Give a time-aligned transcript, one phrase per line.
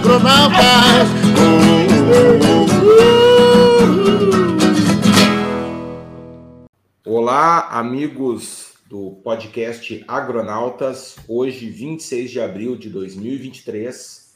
[0.00, 1.08] agronautas.
[7.04, 11.16] Olá, amigos do podcast Agronautas.
[11.28, 14.34] Hoje, 26 de abril de 2023,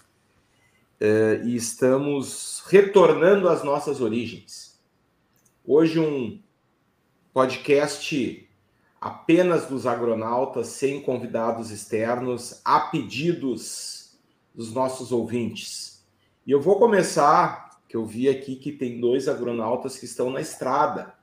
[1.00, 4.78] eh, e estamos retornando às nossas origens.
[5.66, 6.38] Hoje, um
[7.32, 8.46] podcast
[9.00, 13.93] apenas dos agronautas, sem convidados externos, a pedidos
[14.54, 16.04] dos nossos ouvintes.
[16.46, 20.40] E eu vou começar, que eu vi aqui que tem dois agronautas que estão na
[20.40, 21.14] estrada,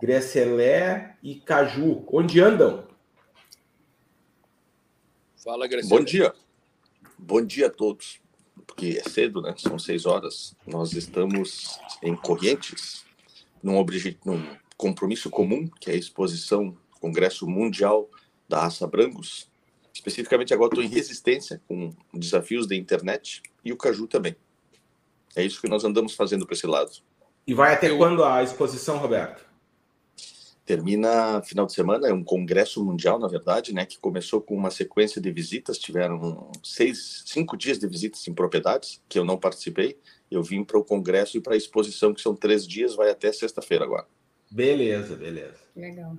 [0.00, 2.04] Grecelé e Caju.
[2.12, 2.86] Onde andam?
[5.42, 5.98] Fala, Grecelé.
[5.98, 6.34] Bom dia.
[7.18, 8.20] Bom dia a todos.
[8.66, 9.54] Porque é cedo, né?
[9.56, 10.54] São seis horas.
[10.66, 13.04] Nós estamos em Correntes,
[13.62, 14.18] num, obje...
[14.24, 14.44] num
[14.76, 18.08] compromisso comum, que é a exposição Congresso Mundial
[18.48, 19.51] da Raça Brancos.
[19.92, 24.34] Especificamente agora estou em resistência com desafios da internet e o Caju também.
[25.36, 26.90] É isso que nós andamos fazendo para esse lado.
[27.46, 27.98] E vai até Eu...
[27.98, 29.44] quando a exposição, Roberto?
[30.64, 34.70] Termina final de semana, é um congresso mundial, na verdade, né, que começou com uma
[34.70, 39.98] sequência de visitas, tiveram seis, cinco dias de visitas em propriedades, que eu não participei,
[40.30, 43.32] eu vim para o congresso e para a exposição, que são três dias, vai até
[43.32, 44.06] sexta-feira agora.
[44.48, 45.58] Beleza, beleza.
[45.74, 46.16] Legal.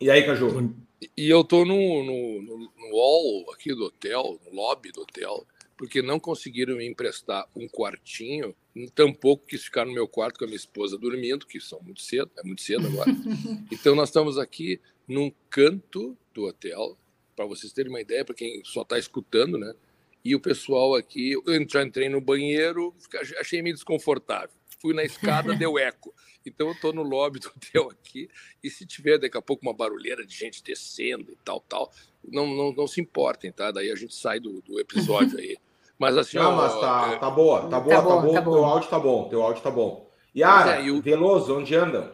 [0.00, 0.74] E aí, Caju?
[1.16, 5.46] E eu tô no, no, no, no hall aqui do hotel, no lobby do hotel,
[5.76, 8.54] porque não conseguiram me emprestar um quartinho,
[8.94, 12.30] tampouco quis ficar no meu quarto com a minha esposa dormindo, que são muito cedo,
[12.38, 13.10] é muito cedo agora.
[13.70, 16.96] então nós estamos aqui num canto do hotel,
[17.34, 19.74] para vocês terem uma ideia, para quem só está escutando, né?
[20.24, 22.92] E o pessoal aqui, eu já entrei no banheiro,
[23.38, 24.50] achei meio desconfortável.
[24.86, 26.14] Fui na escada, deu eco.
[26.46, 28.30] Então eu estou no lobby do hotel aqui
[28.62, 31.90] e se tiver daqui a pouco uma barulheira de gente descendo e tal, tal,
[32.24, 33.72] não, não, não se importem, tá?
[33.72, 35.56] Daí a gente sai do, do episódio aí.
[35.98, 37.16] Mas assim, não, ó, mas tá, é...
[37.16, 38.52] tá boa, tá boa, tá, tá bom, tá bom.
[38.52, 40.10] Teu áudio tá bom, teu áudio tá bom.
[40.36, 41.00] Yara, é, eu...
[41.00, 42.12] Veloso, onde andam?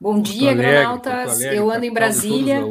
[0.00, 1.42] Bom dia, granautas.
[1.52, 2.62] Eu ando em Brasília.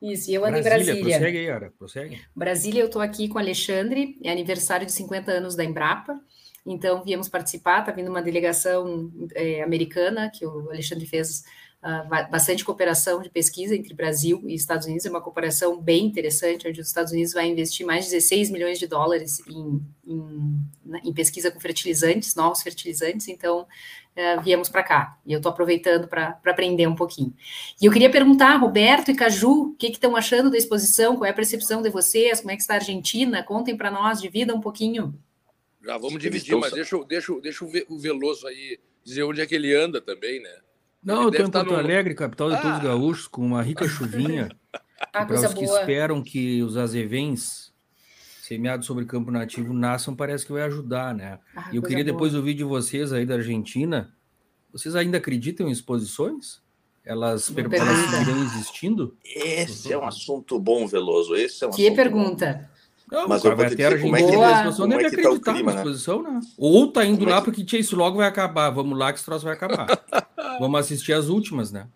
[0.00, 1.18] Isso, eu ando Brasília, em Brasília.
[1.18, 2.20] Prossegue, Yara, prossegue.
[2.34, 6.18] Brasília, eu estou aqui com o Alexandre, é aniversário de 50 anos da Embrapa.
[6.66, 11.44] Então, viemos participar, está vindo uma delegação é, americana, que o Alexandre fez
[11.80, 16.66] uh, bastante cooperação de pesquisa entre Brasil e Estados Unidos, é uma cooperação bem interessante,
[16.66, 20.60] onde os Estados Unidos vai investir mais de 16 milhões de dólares em, em,
[21.04, 26.08] em pesquisa com fertilizantes, novos fertilizantes, então uh, viemos para cá, e eu estou aproveitando
[26.08, 27.32] para aprender um pouquinho.
[27.80, 31.30] E eu queria perguntar, Roberto e Caju, o que estão achando da exposição, qual é
[31.30, 34.60] a percepção de vocês, como é que está a Argentina, contem para nós, divida um
[34.60, 35.14] pouquinho.
[35.86, 39.72] Já vamos dividir, mas deixa, deixa, deixa o Veloso aí dizer onde é que ele
[39.72, 40.50] anda também, né?
[41.00, 41.78] Não, ele eu estou em Porto no...
[41.78, 42.60] Alegre, capital de ah.
[42.60, 44.48] todos os gaúchos, com uma rica chuvinha.
[45.12, 45.80] ah, para os que boa.
[45.80, 47.72] esperam que os azevens
[48.42, 51.38] semeados sobre campo nativo nasçam, parece que vai ajudar, né?
[51.54, 52.12] Ah, e eu queria boa.
[52.12, 54.12] depois ouvir de vocês aí da Argentina.
[54.72, 56.60] Vocês ainda acreditam em exposições?
[57.04, 59.16] Elas, seguirão existindo?
[59.24, 61.36] Esse é um assunto bom, Veloso.
[61.36, 62.68] Esse é um que pergunta?
[63.10, 65.72] Não, mas vai ter a como é que, boa, exposição deve é acreditar tá clima,
[65.72, 66.40] na exposição, né?
[66.58, 67.44] Ou tá indo como lá é que...
[67.44, 68.70] porque tinha isso logo vai acabar.
[68.70, 69.86] Vamos lá que esse troço vai acabar.
[70.58, 71.86] Vamos assistir as últimas, né?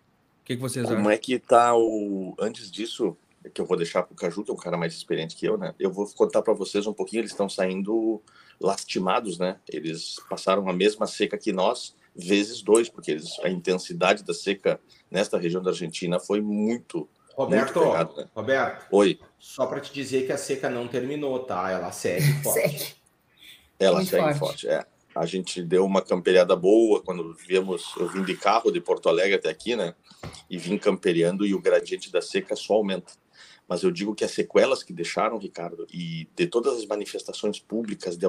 [0.41, 1.03] O que, que vocês como acham?
[1.03, 2.33] Como é que tá o.
[2.39, 3.17] Antes disso,
[3.53, 5.73] que eu vou deixar pro Caju, que é um cara mais experiente que eu, né?
[5.79, 8.21] Eu vou contar para vocês um pouquinho, eles estão saindo
[8.59, 9.57] lastimados, né?
[9.67, 14.79] Eles passaram a mesma seca que nós, vezes dois, porque eles, a intensidade da seca
[15.09, 18.27] nesta região da Argentina foi muito Roberto, pegado, né?
[18.35, 18.87] Roberto.
[18.91, 19.19] Oi.
[19.41, 21.71] Só para te dizer que a seca não terminou, tá?
[21.71, 22.95] Ela segue forte.
[23.79, 24.39] Ela Muito segue forte.
[24.39, 24.85] forte, é.
[25.15, 29.35] A gente deu uma camperiada boa quando viemos, eu vim de carro de Porto Alegre
[29.35, 29.95] até aqui, né?
[30.47, 33.13] E vim camperiando e o gradiente da seca só aumenta.
[33.67, 38.15] Mas eu digo que as sequelas que deixaram, Ricardo, e de todas as manifestações públicas
[38.15, 38.27] de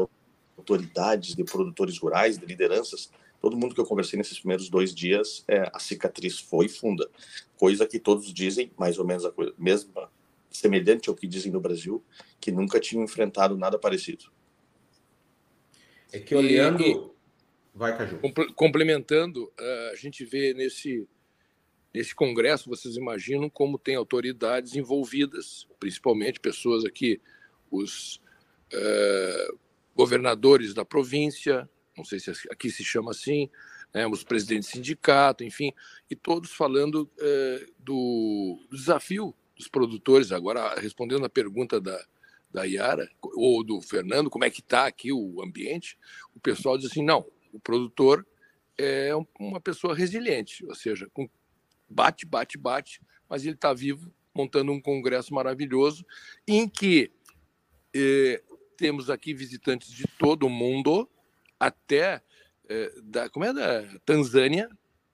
[0.57, 5.45] autoridades, de produtores rurais, de lideranças, todo mundo que eu conversei nesses primeiros dois dias,
[5.47, 7.09] é, a cicatriz foi funda.
[7.59, 10.11] Coisa que todos dizem, mais ou menos a coisa, mesma,
[10.57, 12.05] semelhante ao que dizem no Brasil,
[12.41, 14.27] que nunca tinham enfrentado nada parecido.
[16.13, 16.83] É que olhando.
[16.83, 17.13] E,
[17.75, 18.21] Vai, Caju.
[18.55, 19.51] Complementando,
[19.93, 21.09] a gente vê nesse,
[21.93, 27.21] nesse congresso, vocês imaginam como tem autoridades envolvidas, principalmente pessoas aqui,
[27.71, 28.21] os
[28.75, 29.59] uh,
[29.95, 33.51] governadores da província, não sei se aqui se chama assim,
[33.93, 35.73] né, os presidentes de sindicato, enfim,
[36.11, 40.33] e todos falando é, do, do, desafio dos produtores.
[40.33, 42.05] Agora, respondendo a pergunta da,
[42.51, 45.97] da Yara, ou do Fernando, como é que está aqui o ambiente,
[46.35, 48.27] o pessoal diz assim, não, o produtor
[48.77, 51.29] é uma pessoa resiliente, ou seja, com
[51.89, 56.05] bate, bate, bate, mas ele está vivo, montando um congresso maravilhoso,
[56.49, 57.13] em que
[57.95, 58.43] eh,
[58.77, 61.09] temos aqui visitantes de todo o mundo,
[61.61, 62.23] até
[62.69, 64.69] é, da como é da Tanzânia,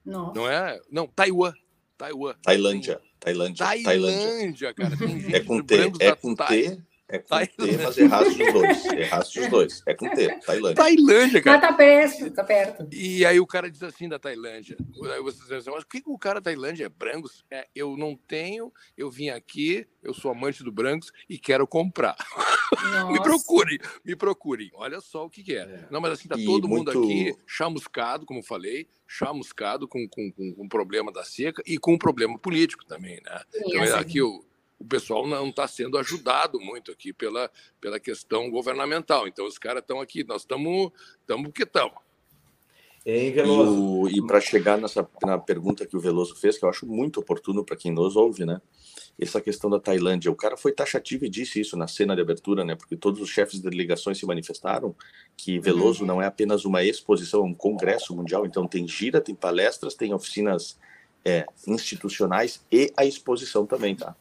[0.05, 0.39] Nossa.
[0.39, 0.81] não é?
[0.91, 1.53] Não, Taiwan,
[1.97, 2.35] Taiwan.
[2.43, 4.95] Tailândia, Tailândia, Tailândia, cara.
[5.33, 7.79] é com T, é com T, é com Tailândia.
[7.79, 8.85] T, mas erraste os dois.
[8.85, 9.83] Erraste os dois.
[9.87, 10.75] É com T, Tailândia.
[10.75, 11.59] Tailândia, cara.
[11.59, 12.89] Mas tá perto, tá perto.
[12.93, 14.77] E aí o cara diz assim da Tailândia.
[15.15, 17.45] Aí você diz assim, mas o que o cara da Tailândia é Brangos?
[17.51, 22.15] É, eu não tenho, eu vim aqui, eu sou amante do Brangos e quero comprar.
[23.11, 24.71] me procurem, me procurem.
[24.75, 25.61] Olha só o que, que é.
[25.61, 25.89] é.
[25.91, 26.93] Não, mas assim, tá e todo muito...
[26.93, 31.79] mundo aqui chamuscado, como falei, chamuscado com, com, com, com o problema da seca e
[31.79, 33.41] com o problema político também, né?
[33.51, 33.95] Sim, então, assim.
[33.95, 34.45] aqui o
[34.79, 39.27] o pessoal não está sendo ajudado muito aqui pela, pela questão governamental.
[39.27, 42.09] Então, os caras estão aqui, nós estamos estamos que estamos.
[44.11, 47.21] E, e para chegar nessa na pergunta que o Veloso fez, que eu acho muito
[47.21, 48.61] oportuno para quem nos ouve, né?
[49.19, 50.31] Essa questão da Tailândia.
[50.31, 52.77] O cara foi taxativo e disse isso na cena de abertura, né?
[52.77, 54.95] Porque todos os chefes de delegações se manifestaram
[55.37, 56.07] que Veloso uhum.
[56.07, 58.45] não é apenas uma exposição, é um congresso mundial.
[58.45, 60.79] Então, tem gira, tem palestras, tem oficinas
[61.29, 64.17] é, institucionais e a exposição também, tá?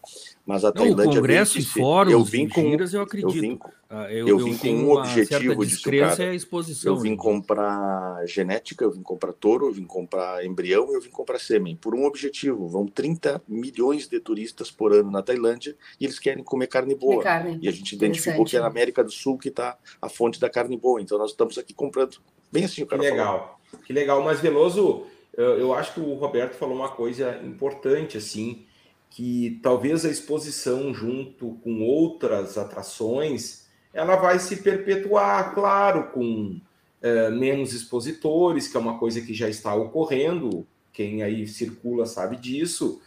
[0.46, 1.06] Mas a Tailândia.
[1.06, 3.34] Não, o Congresso e fóruns, eu vim com, giras, eu acredito.
[3.34, 3.60] Eu vim,
[3.90, 6.24] ah, eu, eu vim eu com um objetivo de cara.
[6.24, 7.18] É a exposição, eu vim né?
[7.18, 11.78] comprar genética, eu vim comprar touro, eu vim comprar embrião e eu vim comprar sêmen.
[11.78, 12.68] Por um objetivo.
[12.68, 17.24] Vão 30 milhões de turistas por ano na Tailândia e eles querem comer carne boa.
[17.24, 17.58] Carne.
[17.62, 20.50] E a gente identificou que é na América do Sul que está a fonte da
[20.50, 21.02] carne boa.
[21.02, 22.18] Então nós estamos aqui comprando.
[22.52, 23.40] Bem assim o cara Que legal.
[23.40, 23.86] Falou.
[23.86, 24.24] Que legal.
[24.24, 25.06] Mas Veloso
[25.38, 28.66] eu acho que o Roberto falou uma coisa importante, assim,
[29.10, 36.60] que talvez a exposição junto com outras atrações, ela vai se perpetuar, claro, com
[37.02, 42.38] é, menos expositores, que é uma coisa que já está ocorrendo, quem aí circula sabe
[42.38, 43.02] disso,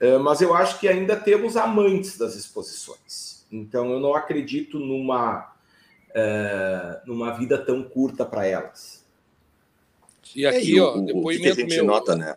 [0.00, 3.46] é, mas eu acho que ainda temos amantes das exposições.
[3.50, 5.54] Então eu não acredito numa,
[6.14, 8.97] é, numa vida tão curta para elas.
[10.34, 11.84] E é, aqui, é, e ó, o, depoimento o que a gente meu...
[11.84, 12.36] nota, né?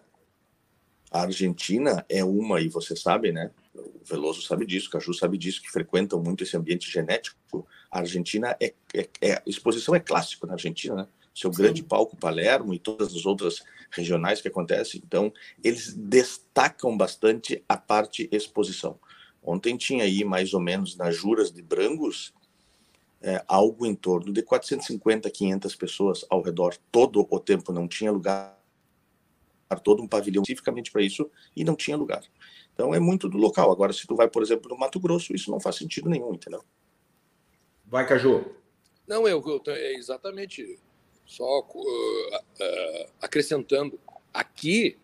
[1.12, 3.52] A Argentina é uma, e você sabe, né?
[3.76, 7.68] O Veloso sabe disso, o Caju sabe disso, que frequentam muito esse ambiente genético.
[7.92, 11.08] A Argentina é, é, é exposição é clássico na Argentina, né?
[11.34, 11.62] Seu Sim.
[11.62, 15.02] grande palco Palermo e todas as outras regionais que acontecem.
[15.06, 15.32] Então,
[15.64, 19.00] eles destacam bastante a parte exposição.
[19.44, 22.34] Ontem tinha aí mais ou menos nas juras de Brangos
[23.22, 27.72] é, algo em torno de 450, 500 pessoas ao redor todo o tempo.
[27.72, 28.60] Não tinha lugar,
[29.84, 32.24] todo um pavilhão especificamente para isso e não tinha lugar.
[32.74, 33.72] Então é muito do local.
[33.72, 36.64] Agora, se tu vai, por exemplo, no Mato Grosso, isso não faz sentido nenhum, entendeu?
[37.86, 38.46] Vai, Caju.
[39.08, 40.80] Não, eu, eu é exatamente
[41.26, 44.00] só uh, uh, acrescentando.
[44.34, 44.98] Aqui,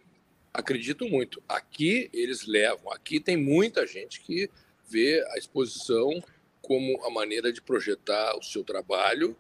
[0.54, 1.42] acredito muito.
[1.48, 2.92] Aqui eles levam.
[2.92, 4.50] Aqui tem muita gente que
[4.90, 6.10] vê a exposição
[6.68, 9.34] como a maneira de projetar o seu trabalho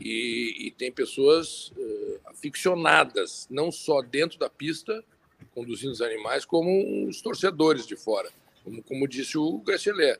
[0.00, 5.04] e, e tem pessoas uh, aficionadas, não só dentro da pista,
[5.54, 8.30] conduzindo os animais, como os torcedores de fora,
[8.64, 10.18] como, como disse o Grachelé.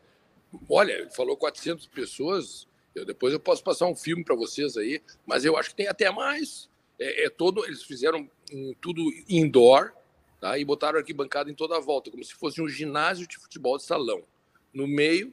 [0.68, 5.00] Olha, ele falou 400 pessoas, eu, depois eu posso passar um filme para vocês aí,
[5.26, 6.68] mas eu acho que tem até mais.
[6.98, 9.90] É, é todo, eles fizeram um, tudo indoor,
[10.38, 10.58] tá?
[10.58, 13.84] E botaram arquibancada em toda a volta, como se fosse um ginásio de futebol de
[13.84, 14.22] salão.
[14.70, 15.32] No meio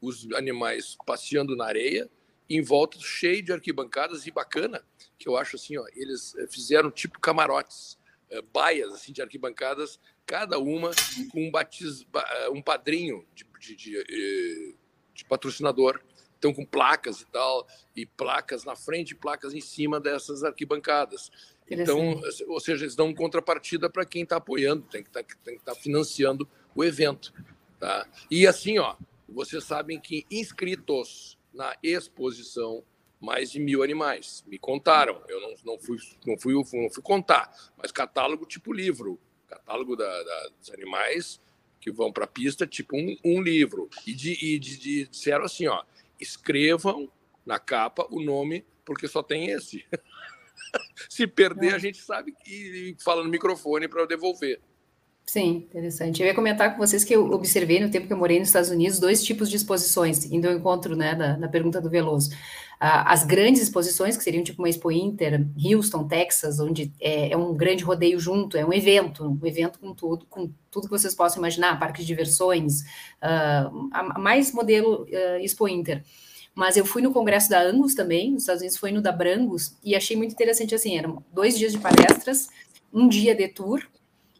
[0.00, 2.10] os animais passeando na areia,
[2.48, 4.84] em volta cheio de arquibancadas e bacana,
[5.18, 10.00] que eu acho assim, ó, eles eh, fizeram tipo camarotes, é, baias assim de arquibancadas,
[10.26, 10.90] cada uma
[11.30, 14.76] com um batiz, eh, um padrinho de, de, de,
[15.14, 16.00] de patrocinador.
[16.38, 21.30] Então, com placas e tal, e placas na frente e placas em cima dessas arquibancadas.
[21.70, 25.74] Então, ou seja, eles dão contrapartida para quem está apoiando, tem que tá, estar tá
[25.74, 27.34] financiando o evento.
[27.78, 28.08] Tá?
[28.30, 28.96] E assim, ó,
[29.32, 32.84] vocês sabem que inscritos na exposição
[33.20, 34.42] mais de mil animais.
[34.46, 39.20] Me contaram, eu não, não, fui, não, fui, não fui contar, mas catálogo tipo livro,
[39.46, 41.40] catálogo da, da dos animais
[41.80, 43.88] que vão para a pista, tipo um, um livro.
[44.06, 45.82] E, de, e de, de, disseram assim: ó,
[46.20, 47.10] escrevam
[47.44, 49.84] na capa o nome, porque só tem esse.
[51.08, 54.60] Se perder, a gente sabe que fala no microfone para devolver.
[55.26, 56.20] Sim, interessante.
[56.20, 58.70] Eu ia comentar com vocês que eu observei no tempo que eu morei nos Estados
[58.70, 62.30] Unidos dois tipos de exposições, indo ao encontro né, da, da pergunta do Veloso.
[62.82, 67.36] Ah, as grandes exposições, que seriam tipo uma Expo Inter, Houston, Texas, onde é, é,
[67.36, 71.14] um grande rodeio junto, é um evento, um evento com tudo, com tudo que vocês
[71.14, 72.80] possam imaginar, parques de diversões,
[73.22, 76.02] uh, a, mais modelo uh, Expo Inter.
[76.54, 79.76] Mas eu fui no congresso da Angus também, nos Estados Unidos foi no da Brangus,
[79.84, 82.48] e achei muito interessante assim, eram dois dias de palestras,
[82.90, 83.82] um dia de tour,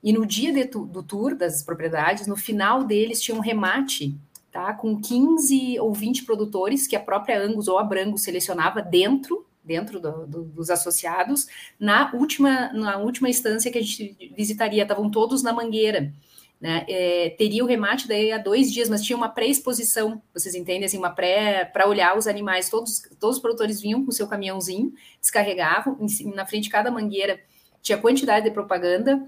[0.02, 4.18] e no dia de, do tour das propriedades, no final deles tinha um remate
[4.50, 4.74] tá?
[4.74, 10.00] Com 15 ou 20 produtores que a própria Angus ou a Brango selecionava dentro dentro
[10.00, 11.46] do, do, dos associados.
[11.78, 16.12] Na última, na última instância que a gente visitaria, estavam todos na Mangueira.
[16.60, 16.84] Né?
[16.88, 20.98] É, teria o remate daí há dois dias, mas tinha uma pré-exposição, vocês entendem, assim,
[20.98, 22.68] uma pré para olhar os animais.
[22.68, 27.38] Todos, todos os produtores vinham com seu caminhãozinho, descarregavam, em, na frente de cada mangueira
[27.82, 29.26] tinha quantidade de propaganda,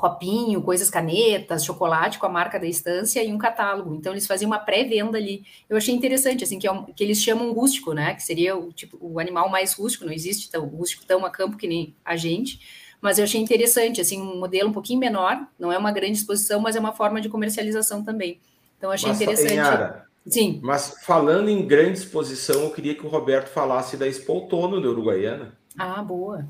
[0.00, 3.94] copinho, coisas canetas, chocolate com a marca da estância e um catálogo.
[3.94, 5.44] Então eles faziam uma pré-venda ali.
[5.68, 8.14] Eu achei interessante, assim, que, é um, que eles chamam rústico, né?
[8.14, 11.56] Que seria o tipo o animal mais rústico, não existe tão rústico tão a campo
[11.56, 12.60] que nem a gente.
[13.00, 16.60] Mas eu achei interessante, assim, um modelo um pouquinho menor, não é uma grande exposição,
[16.60, 18.40] mas é uma forma de comercialização também.
[18.76, 19.54] Então achei mas, interessante.
[19.54, 20.60] Enhara, Sim.
[20.62, 24.88] Mas falando em grande exposição, eu queria que o Roberto falasse da Expo Outono da
[24.88, 25.52] Uruguaiana.
[25.78, 26.46] Ah, boa.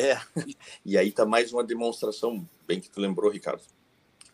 [0.00, 0.18] É,
[0.82, 3.62] e aí está mais uma demonstração, bem que tu lembrou, Ricardo.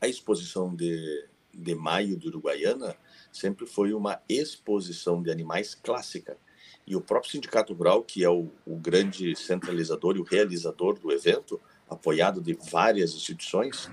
[0.00, 2.96] A exposição de, de maio de Uruguaiana
[3.32, 6.36] sempre foi uma exposição de animais clássica.
[6.86, 11.10] E o próprio Sindicato Rural, que é o, o grande centralizador e o realizador do
[11.10, 13.90] evento, apoiado de várias instituições,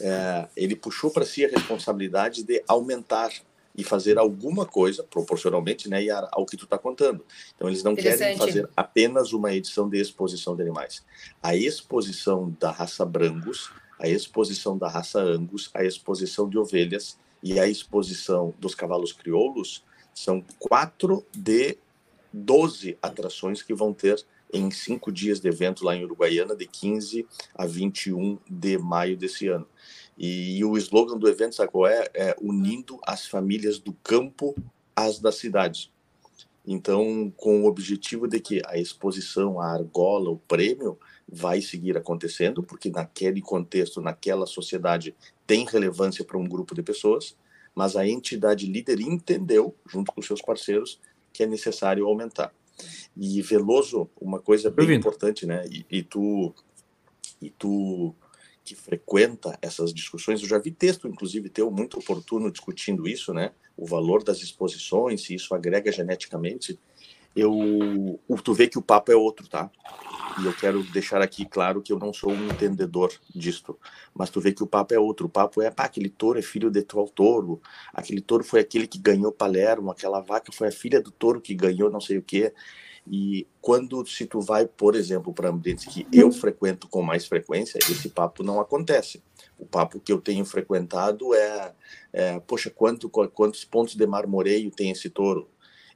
[0.00, 3.30] é, ele puxou para si a responsabilidade de aumentar
[3.76, 7.24] e fazer alguma coisa, proporcionalmente, né, ao que tu está contando.
[7.54, 11.04] Então, eles não querem fazer apenas uma edição de exposição de animais.
[11.42, 17.58] A exposição da raça Brangus, a exposição da raça Angus, a exposição de ovelhas e
[17.58, 21.76] a exposição dos cavalos crioulos são quatro de
[22.32, 27.26] doze atrações que vão ter em cinco dias de evento lá em Uruguaiana, de 15
[27.54, 29.66] a 21 de maio desse ano.
[30.16, 32.08] E, e o slogan do evento, sabe qual é?
[32.14, 34.54] É unindo as famílias do campo
[34.94, 35.92] às da cidade.
[36.66, 42.62] Então, com o objetivo de que a exposição, a argola, o prêmio vai seguir acontecendo,
[42.62, 45.14] porque naquele contexto, naquela sociedade,
[45.46, 47.36] tem relevância para um grupo de pessoas,
[47.74, 51.00] mas a entidade líder entendeu, junto com seus parceiros,
[51.32, 52.54] que é necessário aumentar.
[53.16, 55.66] E Veloso, uma coisa bem importante, né?
[55.68, 56.54] E, e, tu
[57.40, 58.14] e tu
[58.64, 63.52] que frequenta essas discussões, eu já vi texto, inclusive, teu muito oportuno discutindo isso, né?
[63.76, 66.78] O valor das exposições, se isso agrega geneticamente.
[67.36, 69.70] Eu, tu vê que o papo é outro, tá?
[70.40, 73.78] E eu quero deixar aqui claro que eu não sou um entendedor disto,
[74.14, 75.26] mas tu vê que o papo é outro.
[75.26, 77.60] O papo é, pá, aquele touro é filho de tal touro,
[77.92, 81.54] aquele touro foi aquele que ganhou Palermo, aquela vaca foi a filha do touro que
[81.54, 82.54] ganhou não sei o quê.
[83.06, 87.78] E quando se tu vai, por exemplo, para ambientes que eu frequento com mais frequência,
[87.78, 89.22] esse papo não acontece.
[89.58, 91.74] O papo que eu tenho frequentado é,
[92.12, 95.48] é poxa, quanto, quantos pontos de marmoreio tem esse touro?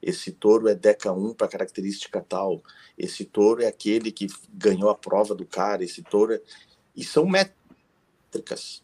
[0.02, 2.62] Esse touro é Deca 1 para característica tal.
[2.96, 5.82] Esse touro é aquele que ganhou a prova do cara.
[5.82, 6.40] Esse touro é...
[6.94, 8.82] E são métricas.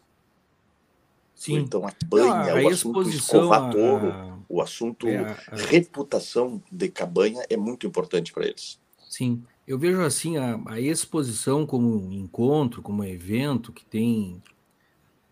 [1.35, 1.57] Sim.
[1.57, 4.39] Então, a banha, não, a o assunto escovatouro, a...
[4.55, 5.55] o assunto é, a...
[5.55, 8.79] reputação de cabanha é muito importante para eles.
[9.09, 14.41] Sim, eu vejo assim a, a, exposição como um encontro, como um evento que tem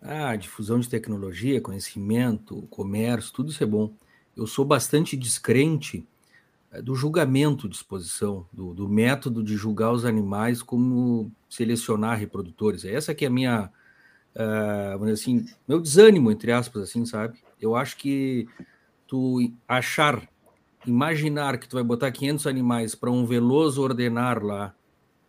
[0.01, 3.93] ah, difusão de tecnologia, conhecimento, comércio, tudo isso é bom.
[4.35, 6.05] Eu sou bastante descrente
[6.71, 12.83] eh, do julgamento de exposição, do, do método de julgar os animais como selecionar reprodutores.
[12.83, 13.71] Essa que é a minha
[14.35, 17.39] uh, assim, meu desânimo, entre aspas, assim, sabe?
[17.61, 18.47] Eu acho que
[19.13, 20.27] tu achar,
[20.87, 24.73] imaginar que tu vai botar 500 animais para um veloso ordenar lá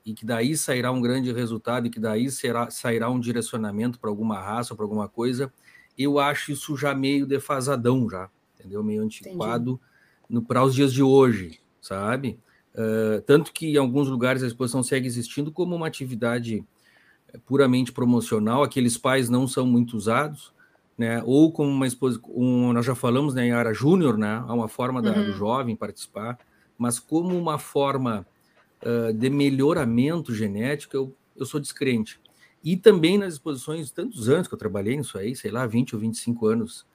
[0.06, 4.08] e que daí sairá um grande resultado e que daí será, sairá um direcionamento para
[4.08, 5.52] alguma raça, para alguma coisa,
[5.98, 8.82] eu acho isso já meio defasadão já, entendeu?
[8.82, 9.78] Meio antiquado
[10.48, 12.40] para os dias de hoje, sabe?
[12.74, 16.64] Uh, tanto que em alguns lugares a exposição segue existindo como uma atividade
[17.34, 20.54] é puramente promocional, aqueles pais não são muito usados,
[20.96, 21.22] né?
[21.24, 24.44] Ou como uma exposição, um, nós já falamos né, em área júnior, né?
[24.46, 25.24] Há uma forma da, uhum.
[25.26, 26.38] do jovem participar,
[26.78, 28.26] mas como uma forma
[28.82, 32.20] uh, de melhoramento genético, eu, eu sou descrente.
[32.62, 36.00] E também nas exposições, tantos anos que eu trabalhei nisso aí, sei lá, 20 ou
[36.00, 36.86] 25 anos,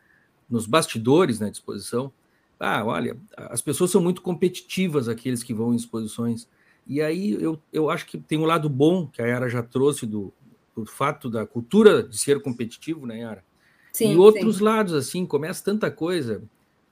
[0.50, 2.12] nos bastidores na né, exposição,
[2.60, 6.48] ah, olha, as pessoas são muito competitivas, aqueles que vão em exposições.
[6.86, 10.06] E aí eu, eu acho que tem um lado bom que a Yara já trouxe
[10.06, 10.34] do,
[10.76, 13.46] do fato da cultura de ser competitivo, né, Yara?
[13.92, 14.64] Sim, e outros sim.
[14.64, 16.44] lados, assim, começa tanta coisa,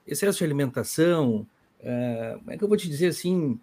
[0.06, 1.46] excesso de alimentação,
[1.80, 3.60] é, como é que eu vou te dizer assim,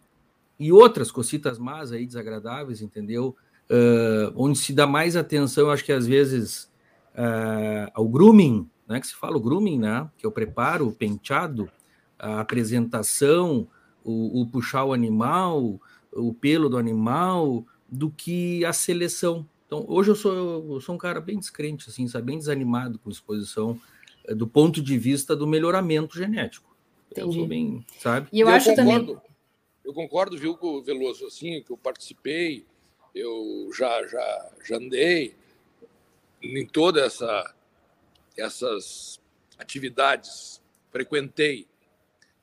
[0.59, 3.37] e outras cositas más aí, desagradáveis, entendeu?
[3.69, 6.71] Uh, onde se dá mais atenção, acho que às vezes,
[7.15, 10.93] uh, ao grooming, né, que se fala o grooming, né, que é o preparo, o
[10.93, 11.69] penteado,
[12.19, 13.67] a apresentação,
[14.05, 15.81] o, o puxar o animal,
[16.13, 19.47] o pelo do animal do que a seleção.
[19.75, 22.27] Então, hoje eu sou, eu sou um cara bem descrente, assim, sabe?
[22.27, 23.81] bem desanimado com exposição.
[24.29, 26.75] do ponto de vista do melhoramento genético.
[27.11, 27.41] Entendi.
[27.41, 28.29] Eu bem, sabe?
[28.33, 29.23] E eu, eu acho concordo, também.
[29.85, 32.65] Eu concordo, viu, com o Veloso, assim, que eu participei,
[33.15, 35.35] eu já, já, já andei
[36.43, 37.55] em toda essa
[38.37, 39.21] essas
[39.59, 41.67] atividades, frequentei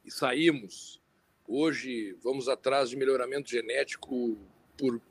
[0.06, 1.02] e saímos.
[1.48, 4.38] Hoje vamos atrás de melhoramento genético
[4.78, 5.02] por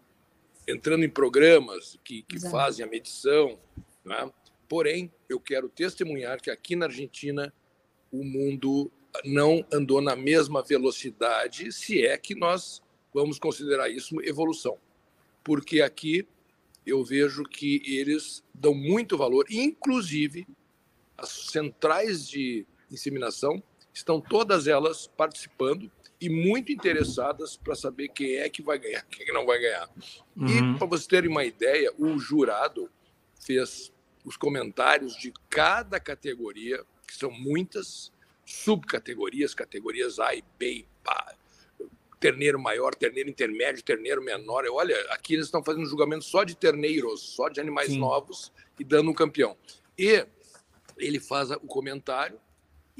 [0.70, 3.58] entrando em programas que, que fazem a medição.
[4.04, 4.30] Né?
[4.68, 7.52] Porém, eu quero testemunhar que aqui na Argentina
[8.10, 8.90] o mundo
[9.24, 14.78] não andou na mesma velocidade, se é que nós vamos considerar isso evolução.
[15.42, 16.26] Porque aqui
[16.86, 20.46] eu vejo que eles dão muito valor, inclusive
[21.16, 23.62] as centrais de inseminação
[23.92, 29.28] estão todas elas participando e muito interessadas para saber quem é que vai ganhar, quem
[29.28, 29.88] é não vai ganhar.
[30.36, 30.74] Uhum.
[30.74, 32.90] E para vocês terem uma ideia, o jurado
[33.40, 33.92] fez
[34.24, 38.12] os comentários de cada categoria, que são muitas
[38.44, 41.34] subcategorias, categorias A e B, e pá,
[42.18, 44.64] terneiro maior, terneiro intermédio, terneiro menor.
[44.70, 47.98] Olha, aqui eles estão fazendo julgamento só de terneiros, só de animais Sim.
[47.98, 49.56] novos e dando um campeão.
[49.98, 50.26] E
[50.98, 52.38] ele faz o comentário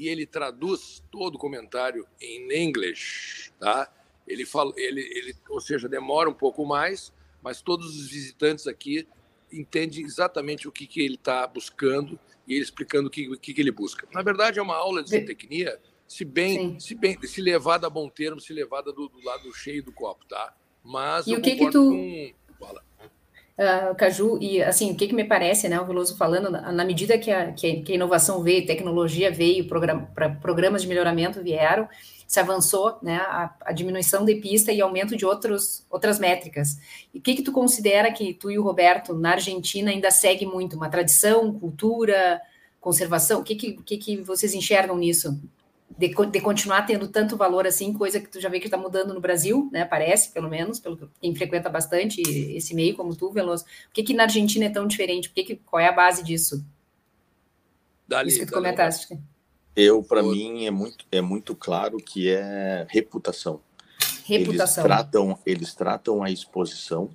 [0.01, 3.87] e ele traduz todo o comentário em inglês, tá?
[4.27, 9.07] Ele fala, ele, ele, ou seja, demora um pouco mais, mas todos os visitantes aqui
[9.53, 13.53] entendem exatamente o que, que ele está buscando e ele explicando o que, o que,
[13.53, 14.07] que ele busca.
[14.11, 18.09] Na verdade, é uma aula de zootecnia, se bem, se bem, se levada a bom
[18.09, 20.51] termo, se levada do, do lado cheio do copo, tá?
[20.83, 22.33] Mas e o que que tu com...
[22.57, 22.83] Fala
[23.57, 26.85] uh, Caju, e assim, o que, que me parece, né, o Veloso falando, na, na
[26.85, 31.87] medida que a, que a, inovação veio, tecnologia veio, pra, programas de melhoramento vieram,
[32.27, 36.77] se avançou, né, a, a, diminuição de pista e aumento de outros, outras métricas.
[37.13, 40.45] E o que que tu considera que tu e o Roberto, na Argentina, ainda segue
[40.45, 40.77] muito?
[40.77, 42.41] Uma tradição, cultura,
[42.79, 43.41] conservação?
[43.41, 45.37] O que que, que, que vocês enxergam nisso?
[45.97, 49.13] De, de, continuar tendo tanto valor assim, coisa que tu já vê que está mudando
[49.13, 49.85] no Brasil, né?
[49.85, 53.65] Parece, pelo menos, pelo que quem frequenta bastante esse meio, como tu, Veloso.
[53.65, 55.29] Por que, que na Argentina é tão diferente?
[55.29, 56.65] Por que que, qual é a base disso?
[58.07, 59.17] Dali, Isso que tu comentaste.
[59.75, 63.61] Eu, para mim, é muito, é muito claro que é reputação.
[64.25, 64.83] Reputação.
[64.83, 67.09] Eles tratam, eles tratam a exposição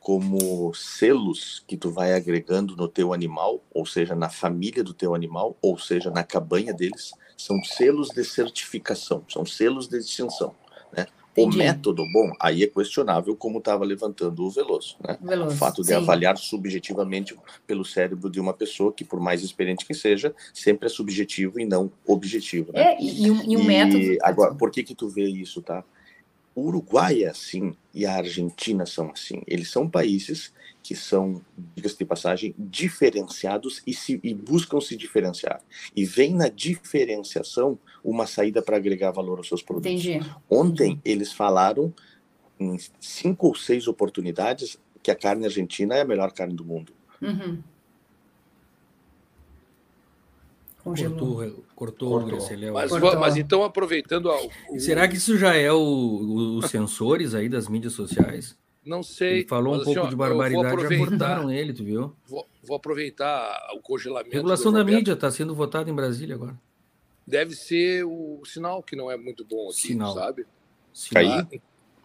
[0.00, 5.14] como selos que tu vai agregando no teu animal, ou seja, na família do teu
[5.14, 10.52] animal, ou seja, na cabanha deles, são selos de certificação, são selos de distinção.
[10.94, 11.06] Né?
[11.36, 14.96] O método, bom, aí é questionável, como estava levantando o Veloso.
[15.00, 15.16] Né?
[15.22, 15.94] Veloso, o fato de sim.
[15.94, 20.88] avaliar subjetivamente pelo cérebro de uma pessoa, que por mais experiente que seja, sempre é
[20.90, 22.72] subjetivo e não objetivo.
[22.72, 22.94] Né?
[22.94, 24.18] É, e, e, e um método...
[24.22, 25.84] Agora, por que que tu vê isso, tá?
[26.58, 29.42] O Uruguai é assim e a Argentina são assim.
[29.46, 31.40] Eles são países que são,
[31.76, 35.60] diga-se de passagem, diferenciados e, se, e buscam se diferenciar.
[35.94, 40.04] E vem na diferenciação uma saída para agregar valor aos seus produtos.
[40.04, 40.18] Entendi.
[40.50, 41.94] Ontem eles falaram
[42.58, 46.92] em cinco ou seis oportunidades que a carne argentina é a melhor carne do mundo.
[47.22, 47.62] Uhum.
[50.94, 52.72] Cortou, cortou, cortou.
[52.72, 53.18] Mas, cortou.
[53.18, 54.30] mas então, aproveitando.
[54.70, 54.78] O...
[54.78, 58.56] Será que isso já é o, os sensores aí das mídias sociais?
[58.84, 59.40] Não sei.
[59.40, 62.12] Ele falou um pouco assim, de barbaridade, já cortaram ele, tu viu?
[62.26, 64.34] Vou, vou aproveitar o congelamento.
[64.34, 66.58] Regulação da mídia está sendo votada em Brasília agora.
[67.26, 70.14] Deve ser o sinal que não é muito bom aqui, sinal.
[70.14, 70.46] sabe?
[70.94, 71.22] Sinal.
[71.22, 71.60] Caiu,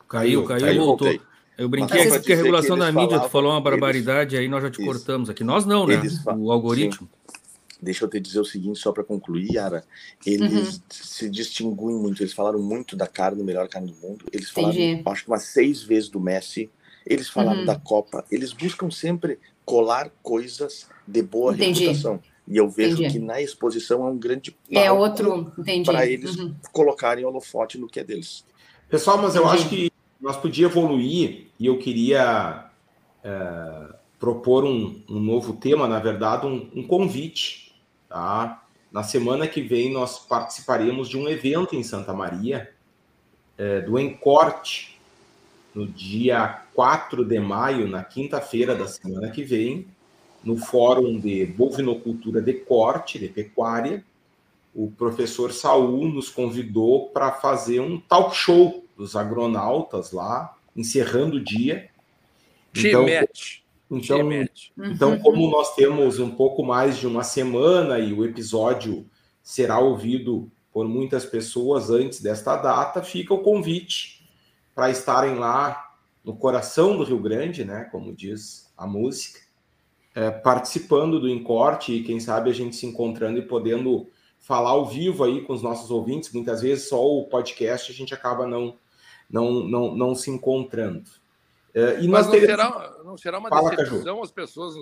[0.08, 1.20] caiu, caiu, caiu voltou.
[1.58, 4.44] Eu brinquei Mas, que a regulação da mídia, tu falou uma barbaridade, eles...
[4.44, 4.86] aí nós já te Isso.
[4.86, 5.44] cortamos aqui.
[5.44, 5.94] Nós não, né?
[5.96, 6.20] Eles...
[6.26, 7.08] O algoritmo.
[7.08, 7.40] Sim.
[7.84, 9.84] Deixa eu te dizer o seguinte, só para concluir, Yara.
[10.26, 10.82] Eles uhum.
[10.90, 12.24] se distinguem muito.
[12.24, 14.26] Eles falaram muito da carne, melhor carne do mundo.
[14.32, 15.04] Eles falaram, Entendi.
[15.06, 16.70] acho que umas seis vezes do Messi.
[17.06, 17.66] Eles falaram uhum.
[17.66, 18.24] da Copa.
[18.32, 21.82] Eles buscam sempre colar coisas de boa Entendi.
[21.82, 22.20] reputação.
[22.48, 23.14] E eu vejo Entendi.
[23.14, 25.52] que na exposição é um grande é outro
[25.86, 26.54] para eles uhum.
[26.72, 28.46] colocarem holofote no que é deles.
[28.90, 32.70] Pessoal, mas eu acho que nós podíamos evoluir e eu queria
[33.24, 37.63] é, propor um, um, novo tema, na verdade, um, um convite
[38.14, 38.62] Tá?
[38.92, 42.72] Na semana que vem, nós participaremos de um evento em Santa Maria,
[43.58, 45.00] é, do Encorte,
[45.74, 49.88] no dia 4 de maio, na quinta-feira da semana que vem,
[50.44, 54.06] no Fórum de Bovinocultura de Corte, de Pecuária.
[54.76, 61.44] O professor Saul nos convidou para fazer um talk show dos agronautas lá, encerrando o
[61.44, 61.90] dia.
[62.76, 63.28] Então, então,
[64.78, 65.20] então, uhum.
[65.20, 69.08] como nós temos um pouco mais de uma semana e o episódio
[69.42, 74.28] será ouvido por muitas pessoas antes desta data, fica o convite
[74.74, 75.94] para estarem lá
[76.24, 79.40] no coração do Rio Grande, né, como diz a música,
[80.16, 84.08] é, participando do Encorte e quem sabe a gente se encontrando e podendo
[84.40, 86.32] falar ao vivo aí com os nossos ouvintes.
[86.32, 88.78] Muitas vezes só o podcast a gente acaba não,
[89.30, 91.10] não, não, não se encontrando.
[91.74, 92.52] É, e Mas não, teremos...
[92.52, 94.22] será, não será uma Fala, decepção Caju.
[94.24, 94.76] as pessoas,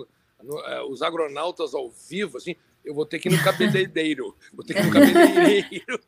[0.66, 4.36] é, os agronautas ao vivo, assim, eu vou ter que ir no cabeleireiro.
[4.52, 6.00] Vou ter que ir no cabeleireiro.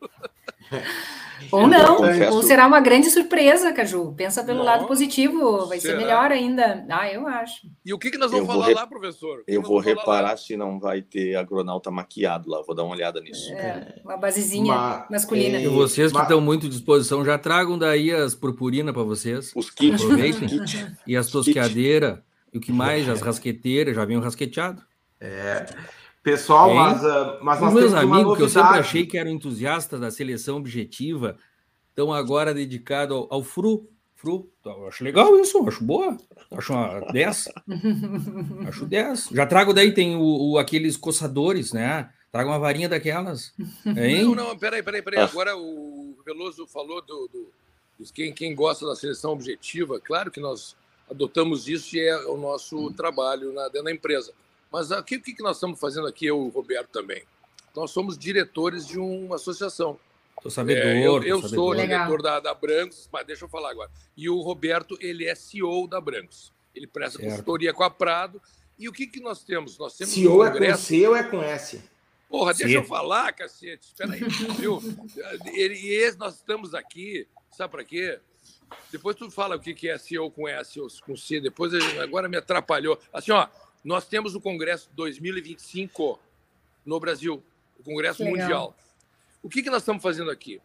[1.51, 1.99] Ou não,
[2.33, 4.15] ou será uma grande surpresa, Caju.
[4.17, 5.95] Pensa pelo não, lado positivo, vai será?
[5.95, 6.85] ser melhor ainda.
[6.89, 7.69] Ah, eu acho.
[7.85, 9.43] E o que, que nós vamos falar lá, professor?
[9.47, 10.37] Eu vou reparar lá?
[10.37, 12.63] se não vai ter agronauta maquiado lá.
[12.63, 13.53] Vou dar uma olhada nisso.
[13.53, 15.59] É, uma basezinha masculina.
[15.59, 19.53] E vocês que estão muito à disposição, já tragam daí as purpurinas para vocês.
[19.55, 20.03] Os kits.
[20.03, 20.49] Aproveitem.
[21.07, 22.19] e as tosqueadeiras.
[22.53, 23.09] E o que mais?
[23.09, 24.81] As rasqueteiras, já vinham rasqueteado.
[25.21, 25.67] É.
[26.25, 29.31] Pessoal, é, mas, uh, mas nós Os meus amigos, que eu sempre achei que eram
[29.31, 31.37] entusiastas da seleção objetiva,
[31.91, 33.87] estão agora dedicados ao, ao FRU.
[34.17, 36.17] FRU, eu acho legal isso, acho boa.
[36.51, 37.49] Acho uma 10.
[38.67, 39.29] acho 10.
[39.33, 42.11] Já trago daí, tem o, o, aqueles coçadores, né?
[42.33, 43.53] Traga uma varinha daquelas.
[43.85, 44.25] Hein?
[44.25, 45.21] Não, não, peraí, peraí, peraí.
[45.21, 47.51] Agora o Veloso falou do, do,
[48.01, 50.01] do quem, quem gosta da seleção objetiva.
[50.01, 50.75] Claro que nós
[51.11, 54.33] adotamos isso e é o nosso trabalho na, dentro da empresa.
[54.75, 57.23] Mas o que, que nós estamos fazendo aqui, eu e o Roberto também?
[57.77, 60.01] Nós somos diretores de uma associação.
[60.43, 60.85] Sou sabedor.
[60.85, 61.49] É, eu, eu sabedor.
[61.49, 61.99] sou Legal.
[62.01, 63.89] diretor da, da Brancos, mas deixa eu falar agora.
[64.17, 66.53] E o Roberto, ele é CEO da Brancos.
[66.75, 67.31] Ele presta certo.
[67.31, 68.43] consultoria com a Prado.
[68.77, 69.79] E o que, que nós temos?
[69.79, 71.81] Nós temos CEO um é com C ou é com S?
[72.29, 72.65] Porra, Sim.
[72.65, 73.87] deixa eu falar, cacete.
[73.87, 74.25] Espera aí,
[74.59, 74.83] viu?
[75.55, 78.19] Ele, e esse, nós estamos aqui, sabe para quê?
[78.91, 81.41] Depois tu fala o que, que é CEO com S ou com C.
[81.41, 83.01] Depois agora me atrapalhou.
[83.13, 83.47] Assim, ó,
[83.85, 86.19] nós temos o Congresso 2025
[86.87, 87.43] no Brasil,
[87.79, 88.75] o Congresso Mundial.
[89.43, 90.61] O que, que nós estamos fazendo aqui?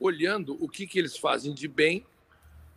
[0.00, 2.06] Olhando o que, que eles fazem de bem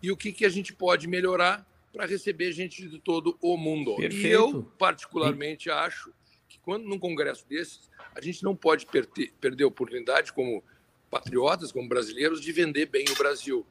[0.04, 3.96] e o que, que a gente pode melhorar para receber gente de todo o mundo.
[3.96, 4.28] Perfeito.
[4.28, 6.12] E eu, particularmente, acho
[6.50, 10.62] que quando num congresso desses, a gente não pode perder, perder a oportunidade, como
[11.10, 13.66] patriotas, como brasileiros, de vender bem o Brasil.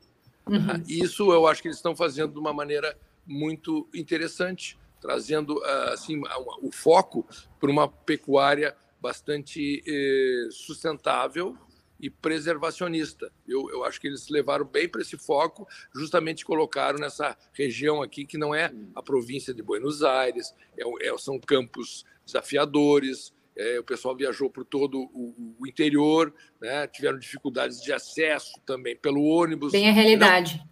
[0.46, 0.82] Uhum.
[0.88, 6.20] Isso eu acho que eles estão fazendo de uma maneira muito interessante trazendo ah, assim
[6.62, 7.26] o foco
[7.60, 11.56] para uma pecuária bastante eh, sustentável
[12.00, 13.32] e preservacionista.
[13.46, 18.24] Eu, eu acho que eles levaram bem para esse foco, justamente colocaram nessa região aqui,
[18.24, 23.84] que não é a província de Buenos Aires, é, é, são campos desafiadores, é, o
[23.84, 29.72] pessoal viajou por todo o, o interior, né, tiveram dificuldades de acesso também pelo ônibus.
[29.72, 30.62] Bem a realidade.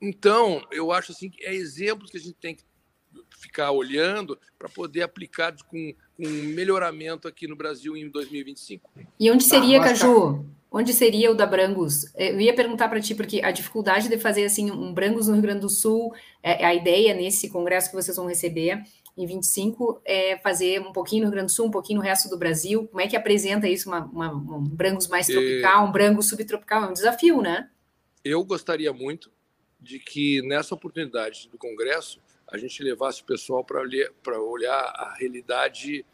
[0.00, 2.64] Então, eu acho assim que é exemplos que a gente tem que
[3.42, 8.90] ficar olhando para poder aplicar com, com melhoramento aqui no Brasil em 2025.
[9.18, 10.46] E onde seria, tá, Caju?
[10.70, 12.10] Onde seria o da Brangus?
[12.16, 15.42] Eu ia perguntar para ti, porque a dificuldade de fazer assim um Brangus no Rio
[15.42, 18.82] Grande do Sul, é, a ideia nesse congresso que vocês vão receber
[19.14, 22.30] em 25 é fazer um pouquinho no Rio Grande do Sul, um pouquinho no resto
[22.30, 22.88] do Brasil.
[22.88, 26.84] Como é que apresenta isso, uma, uma, um Brangus mais tropical, um Brangus subtropical?
[26.84, 27.68] É um desafio, né?
[28.24, 29.30] Eu gostaria muito
[29.78, 32.20] de que nessa oportunidade do congresso
[32.52, 36.04] a gente levasse o pessoal para olhar a realidade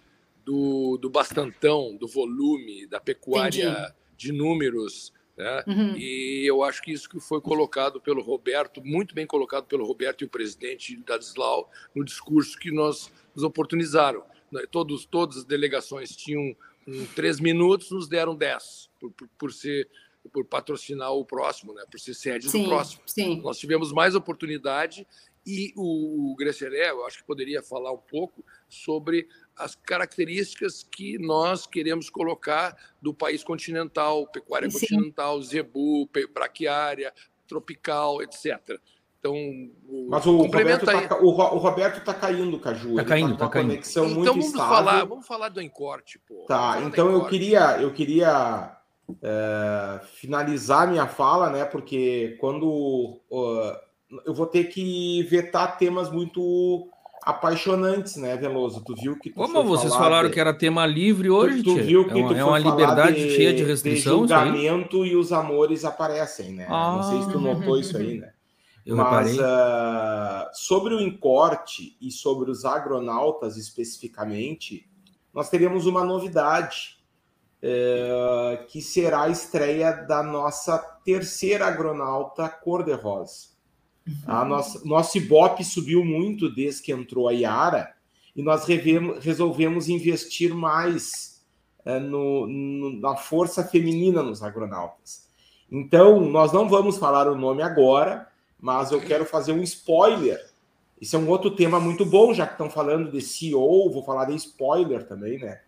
[0.45, 3.95] do, do bastantão, do volume, da pecuária Entendi.
[4.17, 5.13] de números.
[5.37, 5.65] Né?
[5.67, 5.97] Uhum.
[5.97, 10.23] E eu acho que isso que foi colocado pelo Roberto, muito bem colocado pelo Roberto
[10.23, 14.25] e o presidente Dadislau, no discurso que nós nos oportunizaram.
[14.51, 14.63] Né?
[14.71, 19.89] Todos, todas as delegações tinham um, três minutos, nos deram dez, por, por, por ser
[20.33, 21.85] por patrocinar o próximo, né?
[21.91, 23.03] por ser sede sim, do próximo.
[23.07, 23.41] Sim.
[23.41, 25.07] Nós tivemos mais oportunidade
[25.49, 31.67] e o, Gresseré, eu acho que poderia falar um pouco sobre as características que nós
[31.67, 34.81] queremos colocar do país continental, pecuária Sim.
[34.81, 37.15] continental, zebu, braquiária,
[37.47, 38.79] tropical, etc.
[39.19, 39.35] Então,
[39.89, 42.91] o, Mas o Roberto está o, Roberto tá caindo, Caju.
[42.91, 43.69] Está caindo, está tá caindo.
[43.69, 44.69] conexão então, muito vamos estável.
[44.69, 46.45] Falar, vamos falar do encorte, pô.
[46.47, 48.77] Tá, então eu queria, eu queria
[49.23, 51.65] é, finalizar minha fala, né?
[51.65, 53.88] Porque quando uh,
[54.25, 56.89] eu vou ter que vetar temas muito
[57.23, 58.83] apaixonantes, né, Veloso?
[58.85, 60.35] Tu viu que tu Como vocês falaram de...
[60.35, 63.31] que era tema livre hoje, tu, tu viu que é uma, é uma liberdade de,
[63.31, 66.67] cheia de restrição, de julgamento e os amores aparecem, né?
[66.69, 68.33] Ah, Não sei se tu notou isso aí, né?
[68.87, 74.89] Eu Mas uh, sobre o encorte e sobre os agronautas especificamente,
[75.35, 76.97] nós teremos uma novidade
[77.63, 83.58] uh, que será a estreia da nossa terceira agronauta cor-de-rosa.
[84.27, 87.95] A nossa, nosso Ibope subiu muito desde que entrou a Iara
[88.35, 91.43] e nós revemos, resolvemos investir mais
[91.85, 95.27] é, no, no, na força feminina nos agronautas.
[95.71, 98.29] Então, nós não vamos falar o nome agora,
[98.61, 100.39] mas eu quero fazer um spoiler
[101.01, 104.27] Esse é um outro tema muito bom, já que estão falando de CEO, vou falar
[104.27, 105.61] de spoiler também, né?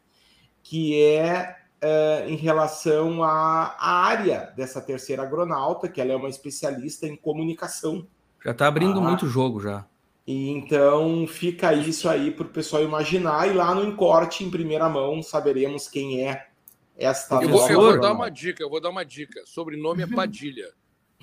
[0.63, 7.07] Que é uh, em relação à, área dessa terceira agronauta, que ela é uma especialista
[7.07, 8.07] em comunicação.
[8.45, 9.85] Já está abrindo ah, muito jogo já.
[10.27, 14.89] E então fica isso aí para o pessoal imaginar, e lá no encorte, em primeira
[14.89, 16.47] mão, saberemos quem é
[17.01, 19.41] esta eu vou, eu vou dar uma dica, eu vou dar uma dica.
[19.47, 20.69] Sobrenome é Padilha.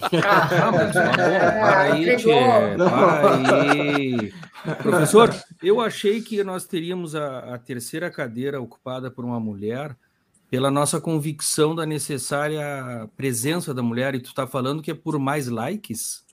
[0.02, 2.30] Ah, mas tá para aí, tchê,
[2.78, 4.34] para aí.
[4.82, 9.96] Professor, eu achei que nós teríamos a, a, terceira cadeira ocupada por uma mulher
[10.52, 15.18] pela nossa convicção da necessária presença da mulher, e tu está falando que é por
[15.20, 16.24] mais likes?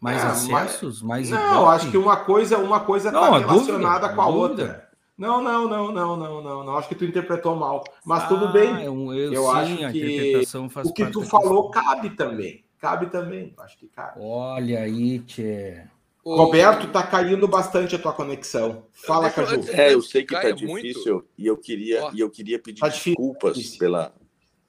[0.00, 1.02] Mais é, acessos?
[1.02, 4.88] Mais não, acho que uma coisa uma coisa está relacionada dúvida, com a, a outra.
[5.16, 6.76] Não, não, não, não, não, não, não.
[6.76, 7.82] Acho que tu interpretou mal.
[8.04, 8.84] Mas ah, tudo bem.
[8.84, 10.42] Eu, eu, eu sim, acho que
[10.84, 12.64] o que tu falou cabe também.
[12.80, 14.20] Cabe também, acho que cabe.
[14.20, 15.82] Olha aí, Tchê.
[16.24, 18.84] Roberto, tá caindo bastante a tua conexão.
[18.92, 19.64] Fala, Caju.
[19.70, 21.28] É, eu sei que tá difícil muito.
[21.36, 23.78] e eu queria e eu queria pedir tá desculpas difícil.
[23.78, 24.12] pela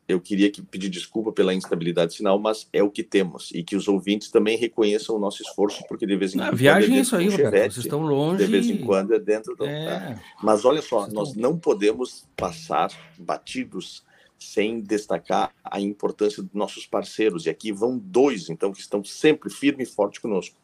[0.10, 3.76] eu queria que, pedir desculpa pela instabilidade sinal, mas é o que temos e que
[3.76, 6.56] os ouvintes também reconheçam o nosso esforço, porque de vez em quando.
[6.56, 7.74] Viagem é isso aí, Roberto.
[7.74, 8.44] Vocês estão longe.
[8.44, 9.64] De vez em quando é dentro do.
[9.66, 9.86] É.
[9.86, 10.22] Tá?
[10.42, 11.44] Mas olha só, Vocês nós estão...
[11.44, 14.04] não podemos passar batidos
[14.40, 17.46] sem destacar a importância dos nossos parceiros.
[17.46, 20.58] E aqui vão dois, então, que estão sempre firme e forte conosco.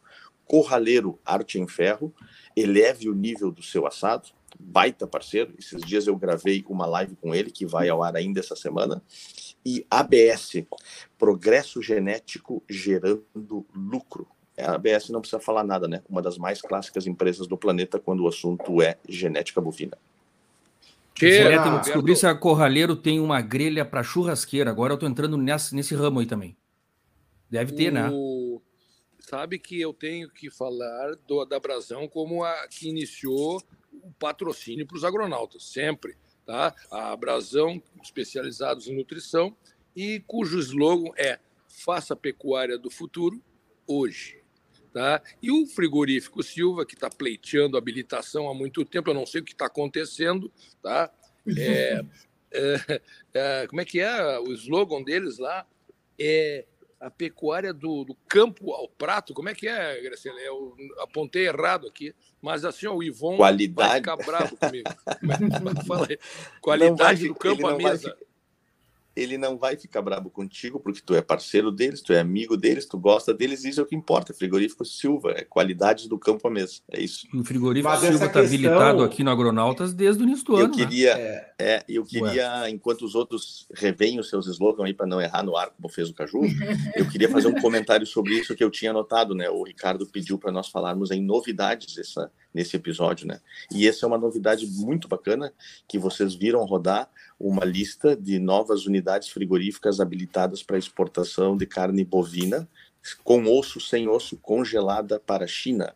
[0.44, 2.12] Corraleiro Arte em Ferro,
[2.56, 4.28] eleve o nível do seu assado,
[4.58, 5.54] baita parceiro.
[5.58, 9.02] Esses dias eu gravei uma live com ele, que vai ao ar ainda essa semana.
[9.64, 10.64] E ABS,
[11.18, 14.28] Progresso Genético Gerando Lucro.
[14.58, 16.02] A ABS não precisa falar nada, né?
[16.08, 19.98] Uma das mais clássicas empresas do planeta quando o assunto é genética bovina.
[21.14, 24.70] Que, ah, descobrir se a Corraleiro tem uma grelha para churrasqueira.
[24.70, 26.56] Agora eu estou entrando nessa, nesse ramo aí também.
[27.50, 28.10] Deve ter, né?
[28.12, 28.54] o...
[28.54, 28.66] né?
[29.18, 33.60] Sabe que eu tenho que falar do, da Brasão como a que iniciou
[34.02, 36.16] o patrocínio para os agronautas, sempre.
[36.44, 36.74] Tá?
[36.90, 39.56] A Brasão, especializados em nutrição,
[39.94, 43.42] e cujo slogan é Faça a pecuária do futuro
[43.86, 44.42] hoje.
[44.94, 45.22] Tá?
[45.42, 49.44] E o frigorífico Silva, que está pleiteando habilitação há muito tempo, eu não sei o
[49.44, 50.50] que está acontecendo,
[50.82, 51.12] tá?
[51.46, 52.00] É,
[52.50, 53.02] é,
[53.34, 55.66] é, como é que é o slogan deles lá?
[56.18, 56.64] É
[57.00, 59.34] a pecuária do, do campo ao prato.
[59.34, 60.38] Como é que é, Graciela?
[60.40, 63.88] Eu apontei errado aqui, mas assim, ó, o Ivon Qualidade.
[63.88, 64.88] vai ficar bravo comigo.
[65.86, 66.18] Fala aí.
[66.60, 68.16] Qualidade vai, do campo à mesa
[69.16, 72.86] ele não vai ficar bravo contigo porque tu é parceiro deles, tu é amigo deles,
[72.86, 74.34] tu gosta deles, isso é o que importa.
[74.34, 77.26] Frigorífico Silva, é qualidade do campo à mesa, é isso.
[77.34, 78.44] O frigorífico Mas Silva está questão...
[78.44, 80.76] habilitado aqui no Agronautas desde o início do eu ano.
[80.76, 80.84] Né?
[80.84, 81.46] Queria, né?
[81.58, 82.70] é, eu queria, Ué.
[82.70, 86.10] enquanto os outros revêem os seus slogans aí para não errar no ar, como fez
[86.10, 86.42] o Caju,
[86.94, 89.48] eu queria fazer um comentário sobre isso que eu tinha anotado, né?
[89.48, 93.38] O Ricardo pediu para nós falarmos em novidades essa, nesse episódio, né?
[93.70, 95.52] E essa é uma novidade muito bacana
[95.86, 102.02] que vocês viram rodar uma lista de novas unidades frigoríficas habilitadas para exportação de carne
[102.02, 102.66] bovina
[103.22, 105.94] com osso, sem osso, congelada para a China.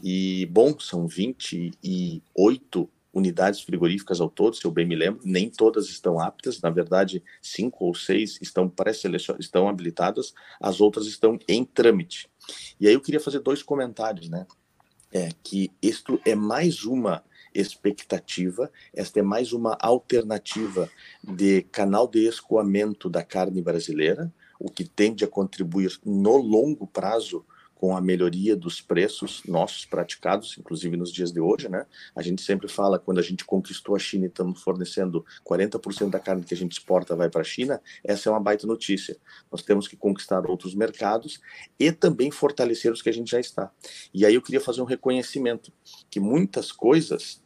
[0.00, 5.88] E, bom, são 28 unidades frigoríficas ao todo, se eu bem me lembro, nem todas
[5.88, 11.64] estão aptas, na verdade, cinco ou seis estão pré-selecionadas, estão habilitadas, as outras estão em
[11.64, 12.30] trâmite.
[12.78, 14.46] E aí eu queria fazer dois comentários, né?
[15.12, 18.70] É que isto é mais uma expectativa.
[18.94, 20.88] Esta é mais uma alternativa
[21.22, 27.44] de canal de escoamento da carne brasileira, o que tende a contribuir no longo prazo
[27.80, 31.86] com a melhoria dos preços nossos praticados, inclusive nos dias de hoje, né?
[32.14, 36.18] A gente sempre fala quando a gente conquistou a China e estamos fornecendo 40% da
[36.18, 39.16] carne que a gente exporta vai para a China, essa é uma baita notícia.
[39.50, 41.40] Nós temos que conquistar outros mercados
[41.78, 43.72] e também fortalecer os que a gente já está.
[44.12, 45.72] E aí eu queria fazer um reconhecimento
[46.10, 47.42] que muitas coisas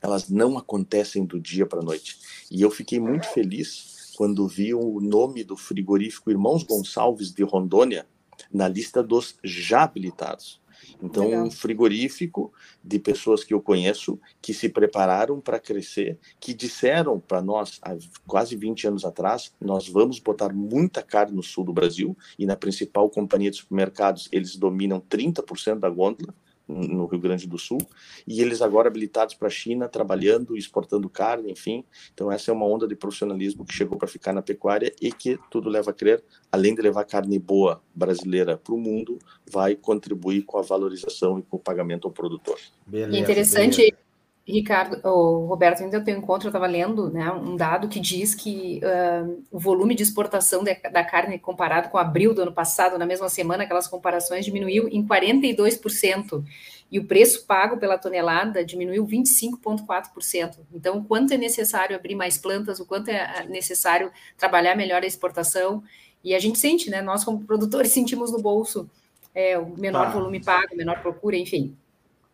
[0.00, 2.20] elas não acontecem do dia para a noite.
[2.48, 8.06] E eu fiquei muito feliz quando vi o nome do frigorífico Irmãos Gonçalves de Rondônia
[8.52, 10.60] na lista dos já habilitados.
[11.02, 11.44] Então, Legal.
[11.44, 17.40] um frigorífico de pessoas que eu conheço que se prepararam para crescer, que disseram para
[17.40, 22.16] nós há quase 20 anos atrás, nós vamos botar muita carne no sul do Brasil
[22.38, 26.34] e na principal companhia de supermercados, eles dominam 30% da gôndola
[26.68, 27.78] no Rio Grande do Sul,
[28.26, 31.84] e eles agora habilitados para a China, trabalhando, exportando carne, enfim.
[32.14, 35.38] Então, essa é uma onda de profissionalismo que chegou para ficar na pecuária e que,
[35.50, 39.18] tudo leva a crer, além de levar carne boa brasileira para o mundo,
[39.50, 42.58] vai contribuir com a valorização e com o pagamento ao produtor.
[42.86, 43.76] Beleza, interessante.
[43.76, 44.11] Beleza
[44.46, 48.34] Ricardo, o Roberto, ainda tem um encontro, eu estava lendo né, um dado que diz
[48.34, 52.98] que uh, o volume de exportação de, da carne comparado com abril do ano passado,
[52.98, 56.44] na mesma semana, aquelas comparações diminuiu em 42%.
[56.90, 60.58] e o preço pago pela tonelada diminuiu 25,4%.
[60.74, 65.06] Então, o quanto é necessário abrir mais plantas, o quanto é necessário trabalhar melhor a
[65.06, 65.84] exportação,
[66.24, 67.00] e a gente sente, né?
[67.00, 68.90] Nós, como produtores, sentimos no bolso
[69.34, 70.10] é, o menor tá.
[70.10, 71.76] volume pago, menor procura, enfim.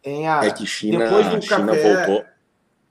[0.02, 2.24] É que China, depois do China café, voltou.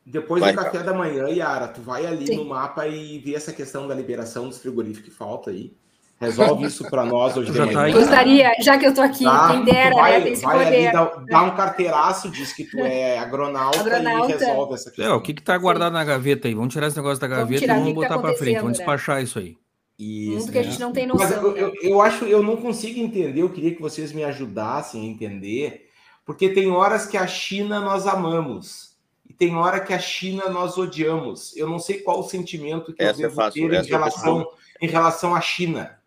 [0.06, 0.84] Depois vai, do café cara.
[0.84, 2.38] da manhã, Yara, tu vai ali Sim.
[2.38, 5.74] no mapa e vê essa questão da liberação dos frigoríficos que falta aí.
[6.20, 7.74] Resolve isso para nós hoje de manhã.
[7.74, 9.50] Tá Gostaria, já que eu estou aqui, tá?
[9.52, 13.82] quem dera, vai, né, vai Ali, dá, dá, um carteiraço, diz que tu é agronauta,
[13.96, 14.32] agronauta.
[14.32, 15.14] e resolve essa questão.
[15.14, 16.00] É, o que está guardado Sim.
[16.00, 16.56] na gaveta aí?
[16.56, 18.78] Vamos tirar esse negócio da gaveta e vamos botar tá para frente, vamos né?
[18.78, 19.58] despachar isso aí.
[20.00, 21.28] Isso, que a gente não tem noção.
[21.28, 25.02] Mas eu, eu, eu, acho, eu não consigo entender, eu queria que vocês me ajudassem
[25.02, 25.87] a entender,
[26.28, 28.96] porque tem horas que a China nós amamos,
[29.28, 31.56] e tem hora que a China nós odiamos.
[31.56, 34.88] Eu não sei qual o sentimento que essa eu devo é ter em relação, em
[34.88, 35.98] relação à China.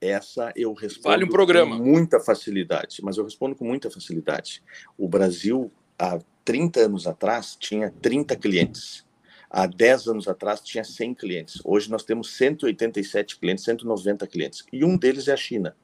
[0.00, 1.78] Essa eu respondo vale um programa.
[1.78, 4.60] com muita facilidade, mas eu respondo com muita facilidade.
[4.98, 9.06] O Brasil, há 30 anos atrás, tinha 30 clientes
[9.50, 11.60] há 10 anos atrás tinha 100 clientes.
[11.64, 14.64] Hoje nós temos 187 clientes, 190 clientes.
[14.72, 15.76] E um deles é a China.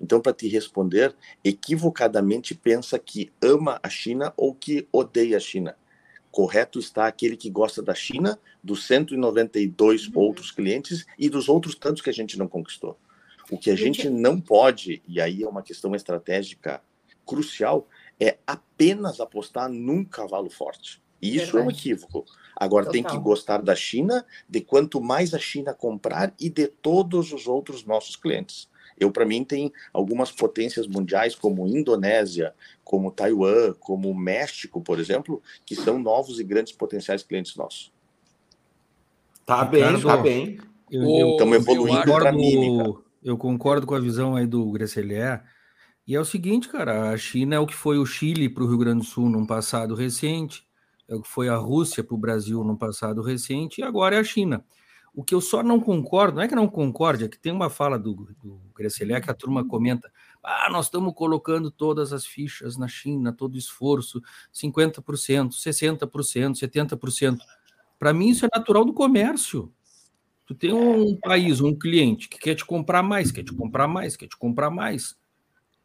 [0.00, 5.76] Então, para te responder, equivocadamente pensa que ama a China ou que odeia a China.
[6.30, 10.12] Correto está aquele que gosta da China, dos 192 uhum.
[10.16, 12.98] outros clientes e dos outros tantos que a gente não conquistou.
[13.50, 16.82] O que a gente não pode, e aí é uma questão estratégica
[17.24, 21.02] crucial, é apenas apostar num cavalo forte.
[21.20, 21.58] E isso Verdade.
[21.58, 22.24] é um equívoco.
[22.56, 22.92] Agora Total.
[22.92, 27.46] tem que gostar da China, de quanto mais a China comprar e de todos os
[27.46, 28.68] outros nossos clientes.
[28.98, 35.42] Eu, para mim, tem algumas potências mundiais, como Indonésia, como Taiwan, como México, por exemplo,
[35.66, 37.92] que são novos e grandes potenciais clientes nossos.
[39.44, 40.58] Tá bem, tá bem.
[40.90, 43.00] Estamos evoluindo para mímica.
[43.22, 45.42] Eu concordo com a visão aí do Gracelier.
[46.06, 48.66] E é o seguinte, cara, a China é o que foi o Chile para o
[48.66, 50.64] Rio Grande do Sul num passado recente
[51.08, 54.18] é o que foi a Rússia para o Brasil no passado recente, e agora é
[54.18, 54.64] a China.
[55.14, 57.70] O que eu só não concordo, não é que não concorde, é que tem uma
[57.70, 59.68] fala do, do Grecelé que a turma uhum.
[59.68, 60.10] comenta:
[60.42, 64.20] ah, nós estamos colocando todas as fichas na China, todo esforço,
[64.52, 67.38] 50%, 60%, 70%.
[67.96, 69.72] Para mim, isso é natural do comércio.
[70.46, 74.16] Tu tem um país, um cliente que quer te comprar mais, quer te comprar mais,
[74.16, 75.16] quer te comprar mais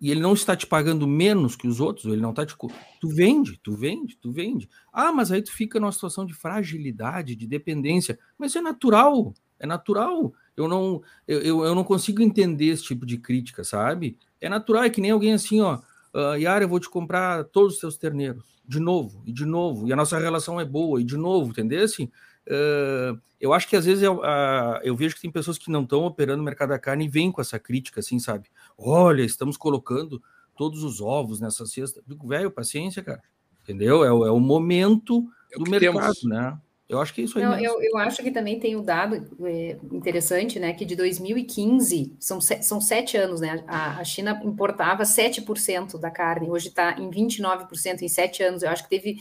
[0.01, 2.55] e ele não está te pagando menos que os outros, ele não está te.
[3.01, 4.69] Tu vende, tu vende, tu vende.
[4.93, 8.17] Ah, mas aí tu fica numa situação de fragilidade, de dependência.
[8.37, 10.33] Mas é natural, é natural.
[10.55, 14.17] Eu não, eu, eu não consigo entender esse tipo de crítica, sabe?
[14.39, 15.79] É natural, é que nem alguém assim, ó.
[16.13, 19.87] Uh, Yara, eu vou te comprar todos os teus terneiros, de novo, e de novo,
[19.87, 21.83] e a nossa relação é boa, e de novo, entendeu?
[21.83, 22.09] Assim,
[22.49, 25.83] Uh, eu acho que às vezes eu, uh, eu, vejo que tem pessoas que não
[25.83, 28.49] estão operando no mercado da carne e vêm com essa crítica, assim, sabe?
[28.79, 30.21] Olha, estamos colocando
[30.55, 32.01] todos os ovos nessa cesta.
[32.07, 33.21] Digo, velho, paciência, cara.
[33.63, 34.03] Entendeu?
[34.03, 36.23] É, é o momento é do mercado, temos.
[36.23, 36.57] né?
[36.89, 37.45] Eu acho que é isso aí.
[37.45, 40.73] Não, eu, eu, acho que também tem o um dado é, interessante, né?
[40.73, 43.63] Que de 2015, são, são sete anos, né?
[43.67, 48.63] A, a China importava 7% da carne, hoje está em 29% em sete anos.
[48.63, 49.17] Eu acho que teve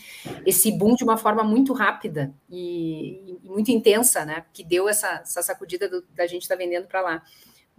[0.47, 4.47] esse boom de uma forma muito rápida e, e muito intensa, né?
[4.51, 7.23] Que deu essa, essa sacudida do, da gente estar tá vendendo para lá.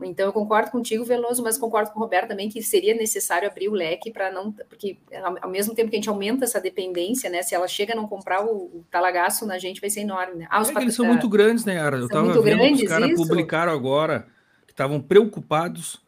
[0.02, 3.68] Então, eu concordo contigo, Veloso, mas concordo com o Roberto também que seria necessário abrir
[3.68, 4.52] o leque para não.
[4.52, 4.98] Porque,
[5.42, 7.42] ao mesmo tempo que a gente aumenta essa dependência, né?
[7.42, 10.48] Se ela chega a não comprar o, o talagaço na gente, vai ser enorme, né?
[10.50, 11.98] Ah, os é eles são muito grandes, né, Ara?
[11.98, 14.28] Eu estava vendo grandes, os caras publicaram agora
[14.66, 16.02] que estavam preocupados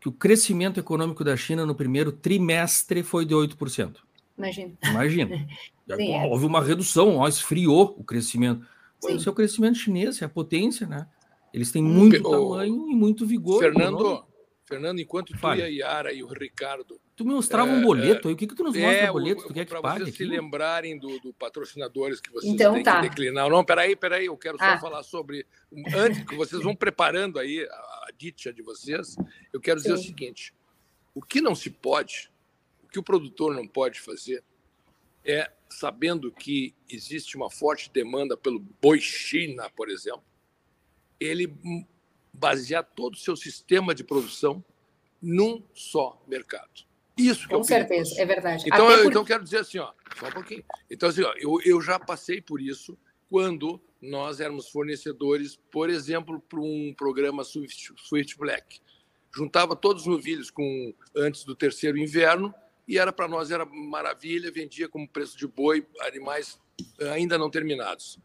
[0.00, 3.96] que o crescimento econômico da China no primeiro trimestre foi de 8%.
[4.36, 4.72] Imagina.
[4.84, 5.46] Imagina.
[5.96, 6.26] Sim, é.
[6.26, 8.66] Houve uma redução, ó, esfriou o crescimento.
[9.00, 11.06] Pô, esse é o crescimento chinês, é a potência, né?
[11.52, 12.30] Eles têm muito o...
[12.30, 13.60] tamanho e muito vigor.
[13.60, 14.24] Fernando,
[14.64, 17.00] Fernando, enquanto tu e a Yara e o Ricardo.
[17.14, 18.34] Tu me mostrava é, um boleto aí.
[18.34, 19.46] O que, que tu nos mostra é, boleto?
[19.46, 20.04] Tu quer que pague?
[20.04, 20.16] vocês aqui?
[20.18, 23.02] se lembrarem do, do, patrocinadores que vocês então, têm tá.
[23.02, 23.50] que declinar.
[23.50, 24.26] Não, peraí, peraí.
[24.26, 24.78] Eu quero só ah.
[24.78, 25.46] falar sobre.
[25.94, 29.16] Antes que vocês vão preparando aí a, a dicha de vocês,
[29.52, 30.02] eu quero dizer Sim.
[30.02, 30.54] o seguinte:
[31.14, 32.30] o que não se pode,
[32.82, 34.42] o que o produtor não pode fazer
[35.24, 40.24] é, sabendo que existe uma forte demanda pelo boi China, por exemplo,
[41.22, 41.86] ele
[42.32, 44.64] basear todo o seu sistema de produção
[45.20, 46.84] num só mercado.
[47.16, 48.64] Isso que Com certeza, é verdade.
[48.66, 49.10] Então, eu, por...
[49.10, 50.64] então quero dizer assim, ó, só um pouquinho.
[50.90, 52.98] Então, assim, ó, eu, eu já passei por isso
[53.28, 58.80] quando nós éramos fornecedores, por exemplo, para um programa Swift, Swift Black.
[59.34, 62.52] Juntava todos os novilhos com antes do terceiro inverno
[62.86, 66.60] e era para nós era maravilha, vendia como preço de boi animais
[67.12, 68.18] ainda não terminados.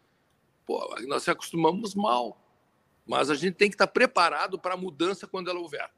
[0.65, 2.37] Pô, nós se acostumamos mal
[3.07, 5.89] mas a gente tem que estar preparado para a mudança quando ela houver.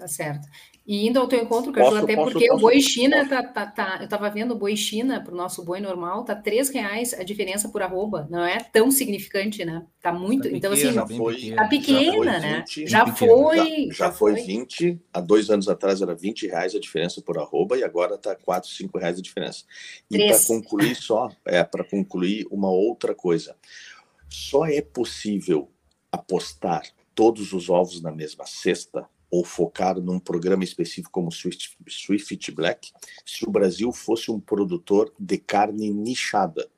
[0.00, 0.48] Tá certo.
[0.86, 3.66] E indo ao teu encontro, Caju, até posso, porque posso, o boi China tá, tá,
[3.66, 7.12] tá, eu estava vendo o boi China para o nosso boi normal, tá três reais
[7.12, 9.86] a diferença por arroba, não é tão significante, né?
[10.00, 12.64] Tá muito, tá então assim, foi, tá pequena, né?
[12.66, 17.20] Já foi, já, já foi 20, há dois anos atrás era 20 reais a diferença
[17.20, 19.64] por arroba e agora tá 4, 5 reais a diferença.
[20.10, 23.54] E para concluir só, é para concluir uma outra coisa,
[24.30, 25.68] só é possível
[26.12, 26.82] apostar
[27.14, 32.90] todos os ovos na mesma cesta ou focar num programa específico como Swift, Swift Black
[33.24, 36.68] se o Brasil fosse um produtor de carne nichada.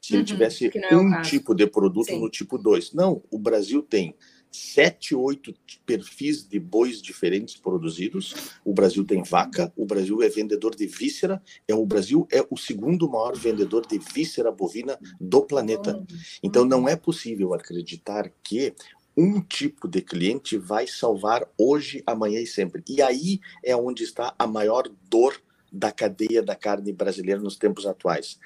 [0.00, 2.20] Se uhum, ele tivesse é um tipo de produto Sim.
[2.20, 2.94] no tipo 2.
[2.94, 4.16] Não, o Brasil tem
[4.50, 5.54] sete, oito
[5.86, 8.34] perfis de bois diferentes produzidos.
[8.64, 12.56] O Brasil tem vaca, o Brasil é vendedor de víscera, é o Brasil é o
[12.56, 16.04] segundo maior vendedor de víscera bovina do planeta.
[16.42, 18.74] Então não é possível acreditar que
[19.16, 22.82] um tipo de cliente vai salvar hoje, amanhã e sempre.
[22.88, 25.40] E aí é onde está a maior dor
[25.72, 28.38] da cadeia da carne brasileira nos tempos atuais.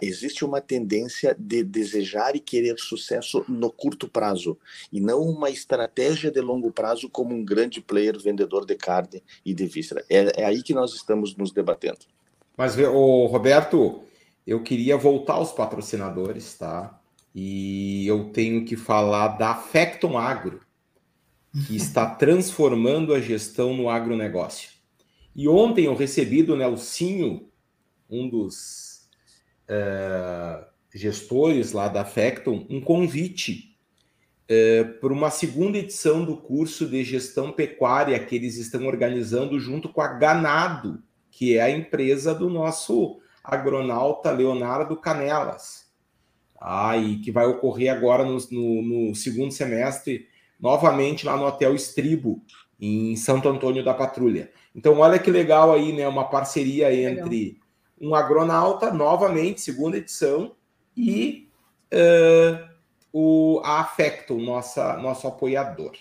[0.00, 4.58] Existe uma tendência de desejar e querer sucesso no curto prazo
[4.92, 9.52] e não uma estratégia de longo prazo como um grande player vendedor de carne e
[9.52, 10.04] de víscera.
[10.08, 12.00] É, é aí que nós estamos nos debatendo.
[12.56, 14.02] Mas, o Roberto,
[14.46, 16.98] eu queria voltar aos patrocinadores, tá?
[17.34, 20.60] E eu tenho que falar da Facton Agro,
[21.66, 24.70] que está transformando a gestão no agronegócio.
[25.34, 27.48] E ontem eu recebi do Nelsinho,
[28.10, 28.91] um dos
[29.68, 33.76] uh, gestores lá da Facton, um convite
[34.44, 39.88] uh, para uma segunda edição do curso de gestão pecuária que eles estão organizando junto
[39.88, 45.82] com a Ganado, que é a empresa do nosso agronauta Leonardo Canelas
[46.62, 50.28] ah, e que vai ocorrer agora no, no, no, segundo semestre,
[50.60, 52.40] novamente lá no Hotel Estribo,
[52.80, 54.50] em Santo Antônio da Patrulha.
[54.74, 56.06] Então, olha que legal aí, né?
[56.06, 57.60] Uma parceria entre
[58.02, 60.56] um agronauta, novamente, segunda edição,
[60.96, 61.48] e
[61.94, 62.68] uh,
[63.12, 65.92] o, a Afecto, nossa, nosso apoiador.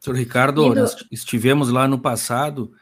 [0.00, 0.74] Senhor Ricardo, do...
[0.74, 2.72] nós estivemos lá no passado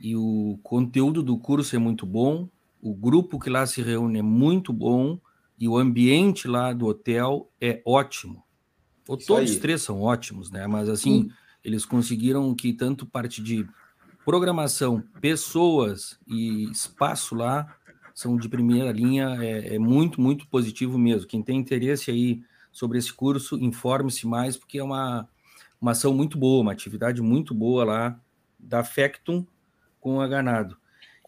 [0.00, 2.48] e o conteúdo do curso é muito bom,
[2.80, 5.18] o grupo que lá se reúne é muito bom,
[5.58, 8.44] e o ambiente lá do hotel é ótimo.
[9.08, 10.66] Ou todos os três são ótimos, né?
[10.66, 11.30] Mas assim, Sim.
[11.64, 13.66] eles conseguiram que tanto parte de
[14.24, 17.75] programação, pessoas e espaço lá
[18.16, 21.28] são de primeira linha, é, é muito, muito positivo mesmo.
[21.28, 22.40] Quem tem interesse aí
[22.72, 25.28] sobre esse curso, informe-se mais, porque é uma,
[25.78, 28.18] uma ação muito boa, uma atividade muito boa lá
[28.58, 29.46] da Factum
[30.00, 30.78] com a Ganado.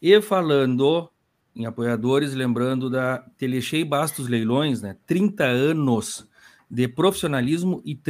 [0.01, 1.11] E falando
[1.55, 4.97] em apoiadores, lembrando da Telechei Bastos Leilões, né?
[5.07, 6.27] 30 anos
[6.71, 8.01] de profissionalismo e,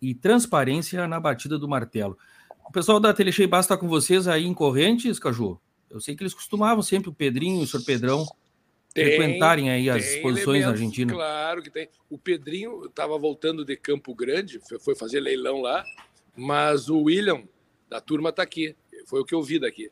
[0.00, 2.16] e transparência na batida do martelo.
[2.66, 5.60] O pessoal da Telechei Bastos está com vocês aí em Correntes, Caju?
[5.90, 7.84] Eu sei que eles costumavam sempre, o Pedrinho e o Sr.
[7.84, 8.26] Pedrão,
[8.92, 11.12] tem, frequentarem aí as exposições na Argentina.
[11.12, 11.88] Claro que tem.
[12.10, 15.84] O Pedrinho estava voltando de Campo Grande, foi fazer leilão lá,
[16.36, 17.42] mas o William,
[17.88, 18.76] da turma, está aqui.
[19.06, 19.90] Foi o que eu vi daqui.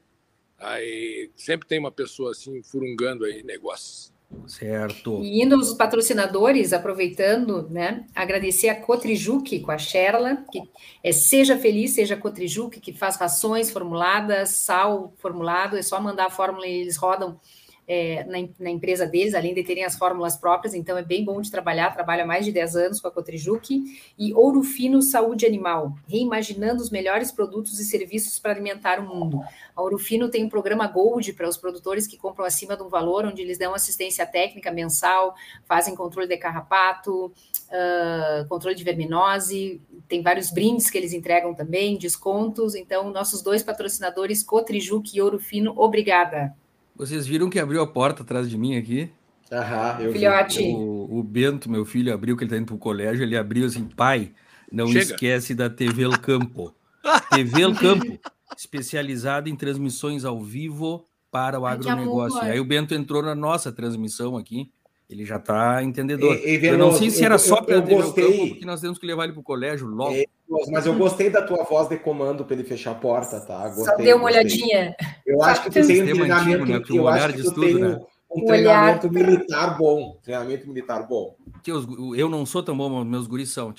[0.59, 4.13] Aí sempre tem uma pessoa assim furungando aí negócios.
[4.47, 5.21] Certo.
[5.23, 10.61] E indo aos patrocinadores, aproveitando, né, agradecer a Cotrijuque com a Sherla, que
[11.03, 16.31] é Seja Feliz, Seja Cotrijuque, que faz rações formuladas, sal formulado, é só mandar a
[16.31, 17.41] fórmula e eles rodam
[17.89, 21.41] é, na, na, empresa deles, além de terem as fórmulas próprias, então é bem bom
[21.41, 25.47] de trabalhar, trabalha há mais de 10 anos com a Cotrijuque, e Ouro Fino Saúde
[25.47, 29.41] Animal, reimaginando os melhores produtos e serviços para alimentar o mundo.
[29.75, 32.89] A Ouro Fino tem um programa Gold para os produtores que compram acima de um
[32.89, 35.35] valor, onde eles dão assistência técnica mensal,
[35.65, 41.97] fazem controle de carrapato, uh, controle de verminose, tem vários brindes que eles entregam também,
[41.97, 46.55] descontos, então nossos dois patrocinadores, Cotrijuque e Ouro Fino, obrigada.
[46.97, 49.11] Vocês viram que abriu a porta atrás de mim aqui?
[49.53, 50.59] Aham, eu Filhote.
[50.59, 50.73] Vi.
[50.75, 53.85] O, o Bento, meu filho, abriu, que ele tá indo pro colégio, ele abriu assim,
[53.85, 54.33] pai,
[54.73, 55.01] não Chega.
[55.01, 56.75] esquece da TV El Campo.
[57.31, 58.19] TV El Campo,
[58.57, 62.41] especializada em transmissões ao vivo para o agronegócio.
[62.41, 64.73] Aí o Bento entrou na nossa transmissão aqui.
[65.09, 66.35] Ele já está entendedor.
[66.35, 68.25] E, e, eu não sei se era só para gostei...
[68.25, 70.13] campo, porque nós temos que levar ele para o colégio logo.
[70.13, 70.25] É,
[70.71, 73.69] mas eu gostei da tua voz de comando para ele fechar a porta, tá?
[73.69, 74.41] Gostei, só deu uma gostei.
[74.41, 74.97] olhadinha.
[75.25, 76.99] Eu acho que tu tem um treinamento, antigo, né?
[76.99, 78.01] eu acho que tu tudo, tem né?
[78.31, 80.19] um, treinamento militar bom.
[80.25, 81.37] Treinamento militar bom.
[81.63, 83.73] Que eu, eu não sou tão bom, meus guris são.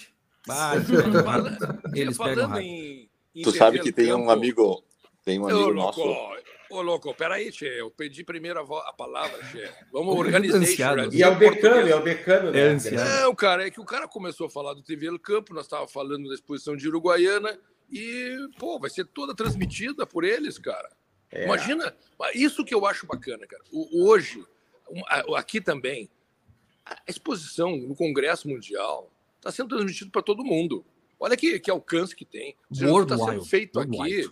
[0.49, 0.75] Ah,
[1.93, 4.82] eles pegam em, em Tu sabe que tem um amigo,
[5.25, 6.01] tem um amigo nosso.
[6.70, 9.70] Ô, louco, peraí, Tchê, eu pedi primeiro a, a palavra, Tchê.
[9.91, 11.18] Vamos organizar isso.
[11.18, 12.74] E é o decano, é o decano, né?
[13.22, 15.91] Não, cara, é que o cara começou a falar do TV El Campo, nós estávamos
[15.91, 17.57] falando da exposição de Uruguaiana,
[17.89, 20.89] e, pô, vai ser toda transmitida por eles, cara.
[21.32, 21.45] É.
[21.45, 21.95] Imagina,
[22.34, 23.63] isso que eu acho bacana, cara.
[23.72, 24.43] O, hoje,
[25.36, 26.09] aqui também,
[26.86, 30.86] a exposição no Congresso Mundial está sendo transmitido para todo mundo.
[31.20, 32.55] Olha que, que alcance que tem.
[32.72, 34.30] Está sendo feito aqui.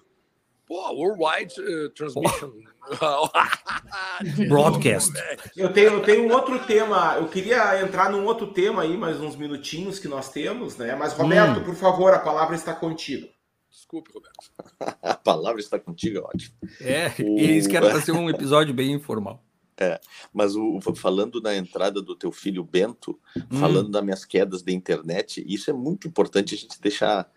[0.68, 2.54] Pô, worldwide uh, transmission.
[4.48, 5.14] Broadcast.
[5.56, 7.16] Eu tenho, eu tenho um outro tema.
[7.18, 10.96] Eu queria entrar num outro tema aí, mais uns minutinhos que nós temos, né?
[10.96, 11.64] Mas, Roberto, hum.
[11.64, 13.28] por favor, a palavra está contigo.
[13.70, 14.36] Desculpe, Roberto.
[15.04, 16.56] a palavra está contigo, é ótimo.
[16.82, 17.38] É, o...
[17.38, 19.44] e isso que era para ser um episódio bem informal.
[19.78, 20.00] É,
[20.34, 23.60] mas o, falando na entrada do teu filho Bento, hum.
[23.60, 27.30] falando das minhas quedas da internet, isso é muito importante a gente deixar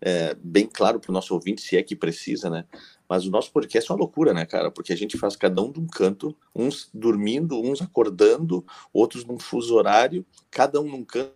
[0.00, 2.64] é, bem claro para o nosso ouvinte, se é que precisa, né?
[3.08, 4.70] Mas o nosso podcast é uma loucura, né, cara?
[4.70, 9.38] Porque a gente faz cada um de um canto, uns dormindo, uns acordando, outros num
[9.38, 11.32] fuso horário, cada um num canto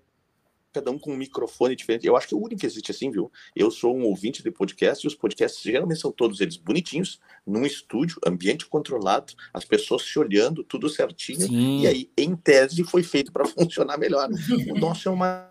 [0.73, 2.07] cada um com um microfone diferente.
[2.07, 3.31] Eu acho que é o único que existe assim, viu?
[3.55, 7.65] Eu sou um ouvinte de podcast e os podcasts geralmente são todos eles bonitinhos, num
[7.67, 11.41] estúdio, ambiente controlado, as pessoas se olhando, tudo certinho.
[11.41, 11.81] Sim.
[11.81, 14.29] E aí, em tese, foi feito para funcionar melhor.
[14.69, 15.51] O nosso é uma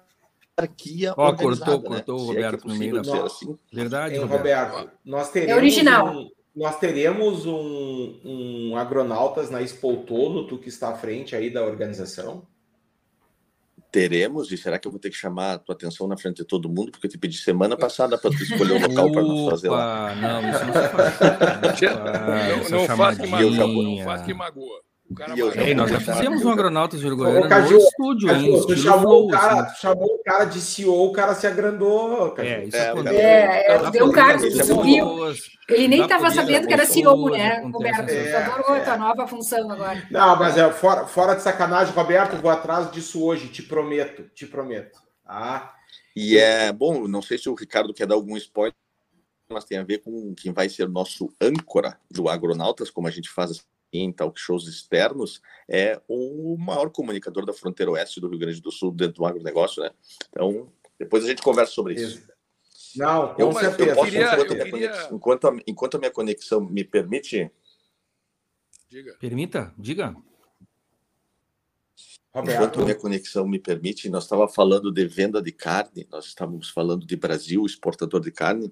[0.60, 1.14] hierarquia.
[1.18, 1.88] Ó, cortou, né?
[1.88, 3.58] cortou o Roberto é no meio da assim.
[3.72, 4.72] Verdade, é, Roberto.
[4.72, 4.92] Roberto.
[5.06, 6.08] Nós teremos é original.
[6.08, 11.64] Um, nós teremos um, um agronautas na Expo Tônoto que está à frente aí da
[11.64, 12.46] organização.
[13.92, 16.44] Teremos, e será que eu vou ter que chamar a tua atenção na frente de
[16.44, 16.92] todo mundo?
[16.92, 20.14] Porque eu te pedi semana passada para tu escolher o local para nós fazer lá.
[20.16, 21.20] Não, isso não se faz.
[22.72, 24.82] não, não, faz que magoa, não faz que magoa.
[25.10, 28.28] O cara e eu já nós já fizemos um Agronautas de Uruguaiana no Caju, estúdio
[28.28, 29.82] Caju, hein, tu chamou, o cara, assim.
[29.82, 32.32] chamou o cara de CEO, o cara se agrandou.
[32.32, 32.48] Caju.
[32.48, 35.34] É, isso é, é, é, deu um cargo, subiu.
[35.68, 38.08] Ele nem estava sabendo que era CEO, né, Roberto?
[38.08, 40.08] É, adorou a tua nova função agora.
[40.12, 44.46] Não, mas é fora, fora de sacanagem, Roberto, vou atrás disso hoje, te prometo, te
[44.46, 45.00] prometo.
[45.26, 45.74] Ah.
[46.16, 48.76] E é bom, não sei se o Ricardo quer dar algum spoiler,
[49.52, 53.12] mas tem a ver com quem vai ser o nosso âncora do Agronautas, como a
[53.12, 58.40] gente faz em talk shows externos, é o maior comunicador da fronteira oeste do Rio
[58.40, 59.92] Grande do Sul dentro do agronegócio, né?
[60.30, 62.28] Então, depois a gente conversa sobre isso.
[62.96, 63.90] Não, com eu, certeza.
[63.90, 64.72] Eu posso, queria, enquanto, eu queria...
[64.72, 67.52] conexão, enquanto, a, enquanto, a, minha conexão me permite...
[68.90, 69.16] Diga.
[69.20, 70.16] Permita, diga.
[72.34, 72.58] Roberto.
[72.58, 76.70] Enquanto a minha conexão me permite, nós estávamos falando de venda de carne, nós estávamos
[76.70, 78.72] falando de Brasil, exportador de carne,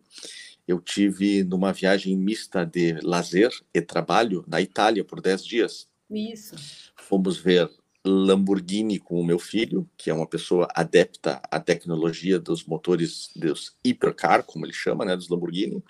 [0.67, 5.87] eu tive numa viagem mista de lazer e trabalho na Itália por 10 dias.
[6.09, 6.55] Isso.
[6.95, 7.69] Fomos ver
[8.05, 13.75] Lamborghini com o meu filho, que é uma pessoa adepta à tecnologia dos motores dos
[13.83, 15.83] hipercar, como ele chama, né, dos Lamborghini.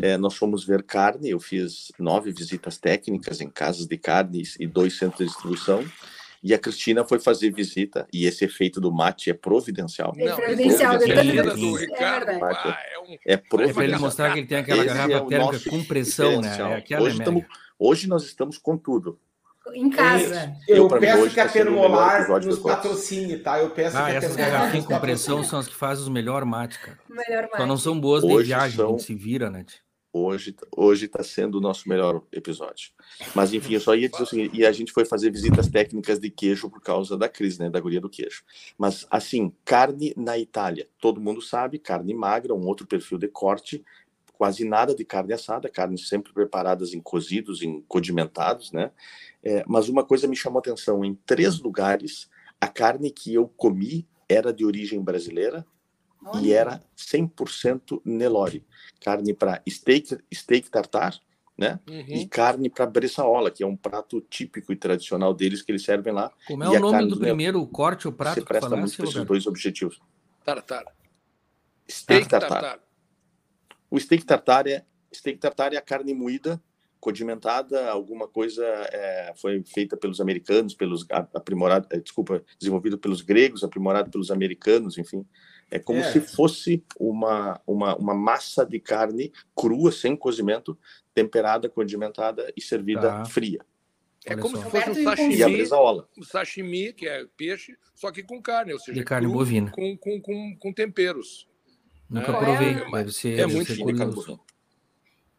[0.00, 4.66] É, nós fomos ver carne, eu fiz nove visitas técnicas em casas de carnes e
[4.66, 5.84] dois centros de distribuição.
[6.42, 10.12] E a Cristina foi fazer visita, e esse efeito do mate é providencial.
[10.16, 11.56] É providencial, é, providencial.
[11.56, 12.30] do Ricardo.
[12.30, 13.16] Ah, é, um...
[13.24, 13.74] é providencial.
[13.74, 16.84] Para ele mostrar que ele tem aquela esse garrafa é térmica com pressão, né?
[16.90, 17.44] É hoje, estamos,
[17.78, 19.20] hoje nós estamos com tudo.
[19.72, 20.56] Em casa.
[20.66, 23.60] Eu, eu peço que a tá Termolar nos patrocine, tá?
[23.60, 26.78] Eu peço ah, que essas garrafinhas com pressão são as que fazem os melhores mates,
[26.78, 26.98] cara.
[27.08, 27.56] Melhor mate.
[27.56, 28.88] Só não são boas de viagem, são...
[28.88, 29.64] a gente se vira, né?
[30.12, 32.90] Hoje hoje está sendo o nosso melhor episódio.
[33.34, 36.18] Mas enfim, eu só ia dizer o seguinte, e a gente foi fazer visitas técnicas
[36.20, 38.44] de queijo por causa da crise, né, da guria do queijo.
[38.76, 43.82] Mas assim, carne na Itália, todo mundo sabe, carne magra, um outro perfil de corte,
[44.36, 48.90] quase nada de carne assada, carnes sempre preparadas em cozidos, em condimentados, né?
[49.42, 52.28] É, mas uma coisa me chamou atenção, em três lugares,
[52.60, 55.64] a carne que eu comi era de origem brasileira,
[56.24, 56.40] Olha.
[56.40, 58.64] e era 100% Nelore.
[59.00, 61.18] Carne para steak, steak tartar,
[61.56, 61.80] né?
[61.88, 62.04] Uhum.
[62.08, 66.12] E carne para bressaola, que é um prato típico e tradicional deles que eles servem
[66.12, 66.32] lá.
[66.46, 68.34] Como é o nome do primeiro do corte, o prato?
[68.34, 70.00] Você presta muito para esses dois objetivos.
[70.44, 70.84] Tartar.
[71.90, 72.48] Steak tartar.
[72.48, 72.80] tartar.
[73.90, 76.62] O steak tartar é steak tartar é a carne moída,
[76.98, 83.64] condimentada, alguma coisa é, foi feita pelos americanos, pelos aprimorado, é, desculpa, desenvolvido pelos gregos,
[83.64, 85.26] aprimorado pelos americanos, enfim.
[85.72, 86.12] É como é.
[86.12, 90.78] se fosse uma, uma, uma massa de carne crua, sem cozimento,
[91.14, 93.24] temperada, condimentada e servida tá.
[93.24, 93.64] fria.
[94.26, 95.62] É como se fosse um sashimi,
[96.18, 99.70] um sashimi, que é peixe, só que com carne, ou seja, de carne cru, bovina.
[99.70, 101.48] Com, com, com, com temperos.
[102.08, 102.38] Nunca né?
[102.38, 104.12] provei, é, deve ser, é muito bovina.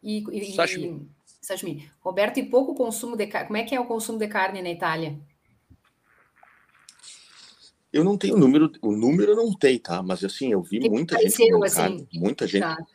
[0.02, 1.08] E, e, sashimi.
[1.42, 1.90] E, sashimi.
[2.00, 3.46] Roberto, e pouco consumo de carne.
[3.46, 5.16] Como é que é o consumo de carne na Itália?
[7.94, 10.02] Eu não tenho número, o número eu não tenho, tá?
[10.02, 12.86] Mas assim, eu vi muita gente comendo assim, carne, muita gente, tá.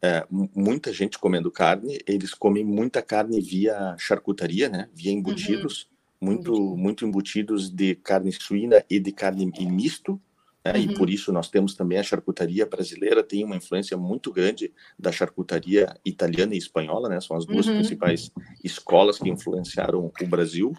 [0.00, 1.98] é, muita gente comendo carne.
[2.06, 4.88] Eles comem muita carne via charcutaria, né?
[4.94, 5.88] Via embutidos,
[6.20, 6.28] uhum.
[6.28, 10.20] muito, muito embutidos de carne suína e de carne e misto,
[10.64, 10.72] Né?
[10.74, 10.78] Uhum.
[10.78, 15.10] E por isso nós temos também a charcutaria brasileira, tem uma influência muito grande da
[15.10, 17.20] charcutaria italiana e espanhola, né?
[17.20, 17.74] São as duas uhum.
[17.74, 18.30] principais
[18.62, 20.72] escolas que influenciaram o Brasil.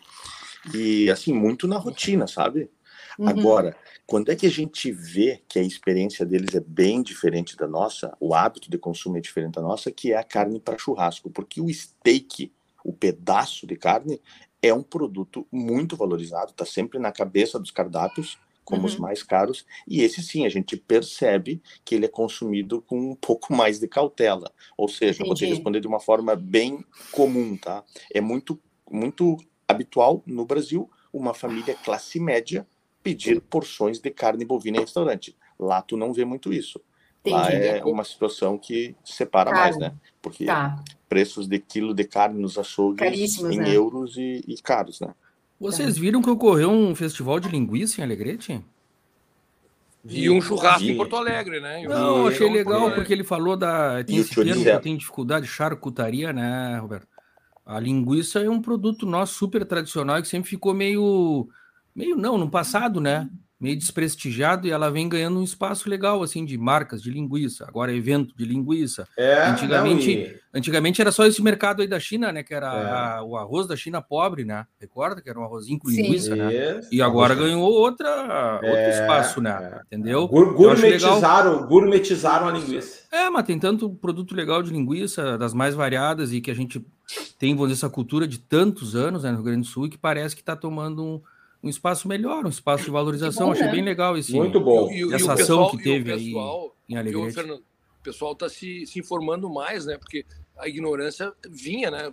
[0.74, 2.70] E assim, muito na rotina, sabe?
[3.20, 3.28] Uhum.
[3.28, 3.76] Agora,
[4.08, 8.16] quando é que a gente vê que a experiência deles é bem diferente da nossa,
[8.18, 11.60] o hábito de consumo é diferente da nossa, que é a carne para churrasco, porque
[11.60, 12.50] o steak,
[12.82, 14.22] o pedaço de carne,
[14.62, 18.88] é um produto muito valorizado, está sempre na cabeça dos cardápios como uhum.
[18.88, 23.16] os mais caros, e esse sim, a gente percebe que ele é consumido com um
[23.16, 24.50] pouco mais de cautela.
[24.78, 25.28] Ou seja, Entendi.
[25.28, 27.84] vou te responder de uma forma bem comum, tá?
[28.14, 28.58] É muito,
[28.90, 32.66] muito habitual no Brasil uma família classe média
[33.04, 35.36] pedir porções de carne bovina em restaurante.
[35.60, 36.80] Lá tu não vê muito isso.
[37.22, 37.36] Entendi.
[37.36, 39.94] Lá é uma situação que separa mais, né?
[40.22, 40.82] Porque tá.
[41.08, 43.76] preços de quilo de carne nos açougues em né?
[43.76, 45.14] euros e, e caros, né?
[45.60, 48.64] Vocês viram que ocorreu um festival de linguiça em Alegrete?
[50.06, 51.84] E um churrasco em Porto Alegre, né?
[51.84, 54.02] Não, achei legal porque ele falou da.
[54.04, 57.08] Tem esse termo que tem dificuldade, charcutaria, né, Roberto?
[57.66, 61.50] A linguiça é um produto nosso super tradicional que sempre ficou meio.
[62.00, 63.30] Meio não, no passado, né?
[63.60, 67.92] meio desprestigiado e ela vem ganhando um espaço legal assim de marcas de linguiça, agora
[67.92, 69.06] é evento de linguiça.
[69.18, 70.40] É, antigamente, não, e...
[70.54, 73.18] antigamente era só esse mercado aí da China, né, que era é.
[73.18, 74.66] a, o arroz da China pobre, né?
[74.80, 76.04] Recorda que era um arrozinho com Sim.
[76.04, 76.80] linguiça, né?
[76.90, 79.52] E agora ganhou outra outro é, espaço, né?
[79.52, 79.82] É.
[79.88, 80.26] Entendeu?
[80.30, 83.04] Gur gourmetizaram, gourmetizaram a linguiça.
[83.12, 86.86] É, mas tem tanto produto legal de linguiça, das mais variadas e que a gente
[87.38, 89.90] tem, vamos dizer, essa cultura de tantos anos né, no Rio Grande do Sul e
[89.90, 91.22] que parece que está tomando um
[91.62, 93.48] um espaço melhor, um espaço de valorização.
[93.48, 93.72] Bom, Achei né?
[93.72, 94.92] bem legal esse, Muito bom.
[94.92, 97.40] E, essa ação que teve pessoal, aí em Alegrete.
[97.40, 99.98] O pessoal está se, se informando mais, né?
[99.98, 100.26] Porque
[100.58, 102.10] a ignorância vinha, né?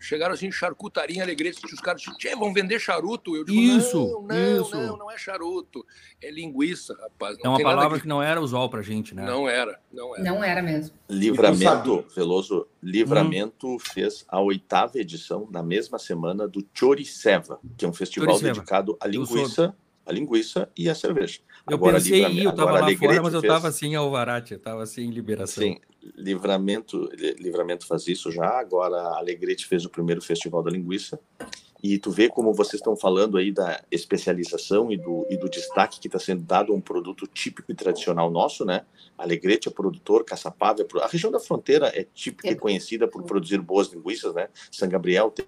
[0.00, 3.36] Chegaram assim, charcutaria em Alegrete, os caras disseram, vão vender charuto.
[3.36, 4.76] Eu digo, isso, não, não, isso.
[4.76, 5.84] não, não é charuto,
[6.22, 7.36] é linguiça, rapaz.
[7.42, 8.02] Não é uma palavra que...
[8.02, 8.08] que...
[8.08, 9.26] não era usual pra gente, né?
[9.26, 10.24] Não era, não era.
[10.24, 10.96] Não era mesmo.
[11.08, 13.78] Livramento, Veloso, Livramento hum.
[13.78, 18.54] fez a oitava edição, na mesma semana, do Choriceva, que é um festival Choriceva.
[18.54, 19.74] dedicado à linguiça,
[20.06, 21.40] a linguiça e à cerveja.
[21.68, 24.52] Eu agora, pensei em ir, eu estava lá fora, mas eu estava assim em Alvarate,
[24.52, 25.62] eu estava assim em Liberação.
[25.62, 25.78] Sim,
[26.16, 31.18] Livramento, Livramento faz isso já, agora a Alegrete fez o primeiro Festival da Linguiça,
[31.82, 36.00] e tu vê como vocês estão falando aí da especialização e do, e do destaque
[36.00, 38.84] que está sendo dado a um produto típico e tradicional nosso, né?
[39.16, 41.02] Alegrete é produtor, Caçapava é.
[41.02, 42.52] A região da fronteira é típica é.
[42.52, 44.48] e conhecida por produzir boas linguiças, né?
[44.72, 45.46] São Gabriel tem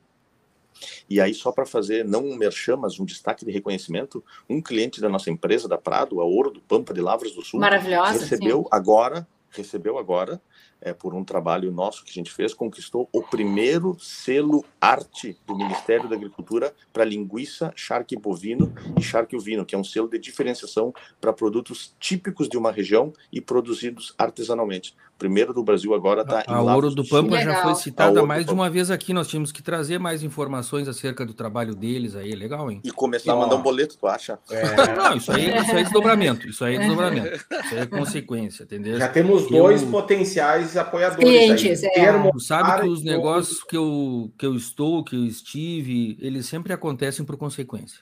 [1.10, 5.00] e aí, só para fazer, não um merchan, mas um destaque de reconhecimento, um cliente
[5.00, 8.62] da nossa empresa, da Prado, a Ouro do Pampa de Lavras do Sul, Maravilhosa, recebeu
[8.62, 8.68] sim.
[8.70, 10.40] agora recebeu agora,
[10.80, 15.56] é, por um trabalho nosso que a gente fez, conquistou o primeiro selo arte do
[15.56, 20.18] Ministério da Agricultura para linguiça, charque bovino e charque ovino, que é um selo de
[20.18, 26.40] diferenciação para produtos típicos de uma região e produzidos artesanalmente primeiro do Brasil agora está
[26.48, 29.12] em A Ouro do Pampa já foi citada mais de uma vez aqui.
[29.12, 32.34] Nós tínhamos que trazer mais informações acerca do trabalho deles aí.
[32.34, 32.80] Legal, hein?
[32.82, 34.38] E começar e, a mandar um boleto, tu acha?
[34.50, 34.96] É...
[34.96, 36.48] Não, isso aí, isso aí é desdobramento.
[36.48, 37.36] Isso aí é desdobramento.
[37.36, 38.98] Isso aí é consequência, entendeu?
[38.98, 39.90] Já temos dois eu...
[39.90, 41.22] potenciais apoiadores.
[41.22, 41.90] Clientes, aí.
[41.96, 42.30] É.
[42.30, 46.72] Tu sabe que os negócios que eu, que eu estou, que eu estive, eles sempre
[46.72, 48.00] acontecem por consequência.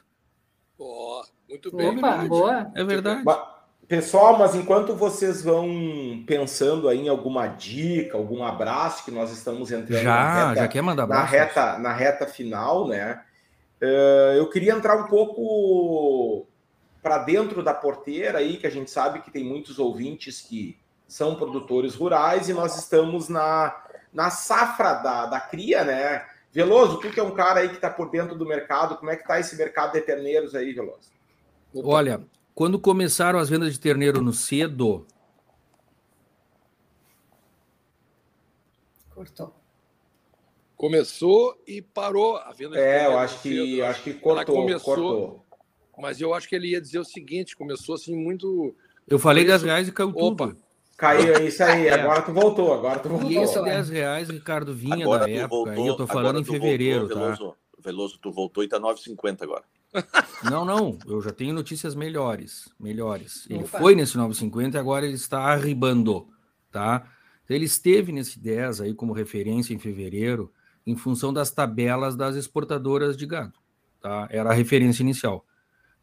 [0.78, 1.98] Oh, muito bem.
[1.98, 2.70] Opa, boa.
[2.76, 3.24] É verdade.
[3.88, 9.72] Pessoal, mas enquanto vocês vão pensando aí em alguma dica, algum abraço, que nós estamos
[9.72, 11.22] entrando já, na reta, já quer mandar abraço?
[11.22, 13.22] Na reta, na reta final, né?
[13.80, 16.46] Uh, eu queria entrar um pouco
[17.02, 21.36] para dentro da porteira aí, que a gente sabe que tem muitos ouvintes que são
[21.36, 23.74] produtores rurais e nós estamos na,
[24.12, 26.26] na safra da, da cria, né?
[26.52, 29.16] Veloso, tu que é um cara aí que está por dentro do mercado, como é
[29.16, 31.10] que está esse mercado de terneiros aí, Veloso?
[31.74, 32.20] Olha,
[32.58, 35.06] quando começaram as vendas de terneiro no cedo.
[39.14, 39.54] Cortou.
[40.76, 43.84] Começou e parou a venda de É, eu acho que, cedo.
[43.84, 45.46] acho que cortou, começou, cortou.
[45.98, 48.74] Mas eu acho que ele ia dizer o seguinte: começou assim muito.
[49.06, 50.48] Eu falei 10 reais e caiu Opa.
[50.48, 50.58] tudo.
[50.96, 51.86] Caiu, é isso aí.
[51.86, 51.92] É.
[51.92, 53.30] Agora tu voltou, agora tu voltou.
[53.30, 55.48] Isso, 10 reais, Ricardo, vinha agora da época.
[55.48, 57.24] Voltou, aí eu tô falando em fevereiro, voltou, tá?
[57.36, 59.62] Veloso, Veloso, tu voltou e tá 9,50 agora.
[60.44, 63.46] Não, não, eu já tenho notícias melhores, melhores.
[63.48, 63.78] Ele Opa.
[63.78, 66.28] foi nesse 950 e agora ele está arribando,
[66.70, 67.08] tá?
[67.48, 70.52] Ele esteve nesse 10 aí como referência em fevereiro,
[70.86, 73.58] em função das tabelas das exportadoras de gado,
[74.00, 74.28] tá?
[74.30, 75.44] Era a referência inicial.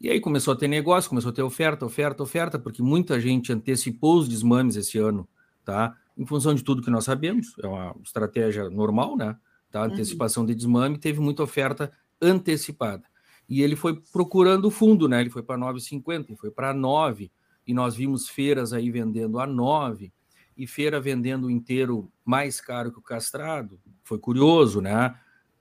[0.01, 3.53] E aí começou a ter negócio, começou a ter oferta, oferta, oferta, porque muita gente
[3.53, 5.27] antecipou os desmames esse ano,
[5.63, 5.95] tá?
[6.17, 9.37] Em função de tudo que nós sabemos, é uma estratégia normal, né?
[9.71, 9.81] Tá?
[9.81, 9.85] Uhum.
[9.85, 10.47] Antecipação uhum.
[10.47, 13.03] de desmame, teve muita oferta antecipada
[13.47, 15.21] e ele foi procurando o fundo, né?
[15.21, 17.31] Ele foi para 9,50, foi para 9,
[17.67, 20.11] e nós vimos feiras aí vendendo a 9
[20.57, 23.79] e feira vendendo inteiro mais caro que o castrado.
[24.03, 25.15] Foi curioso, né?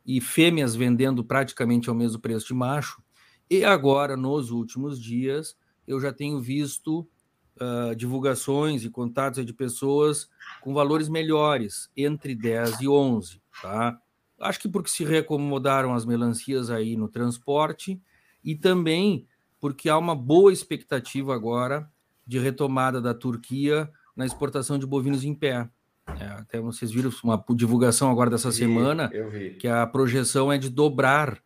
[0.07, 3.03] E fêmeas vendendo praticamente ao mesmo preço de macho.
[3.51, 5.57] E agora, nos últimos dias,
[5.87, 7.07] eu já tenho visto
[7.61, 10.29] uh, divulgações e contatos de pessoas
[10.61, 13.99] com valores melhores, entre 10 e 11, tá?
[14.45, 18.01] Acho que porque se reacomodaram as melancias aí no transporte
[18.45, 19.27] e também
[19.59, 21.91] porque há uma boa expectativa agora
[22.27, 25.69] de retomada da Turquia na exportação de bovinos em pé.
[26.21, 29.11] É, até vocês viram uma divulgação agora dessa vi, semana
[29.59, 31.41] que a projeção é de dobrar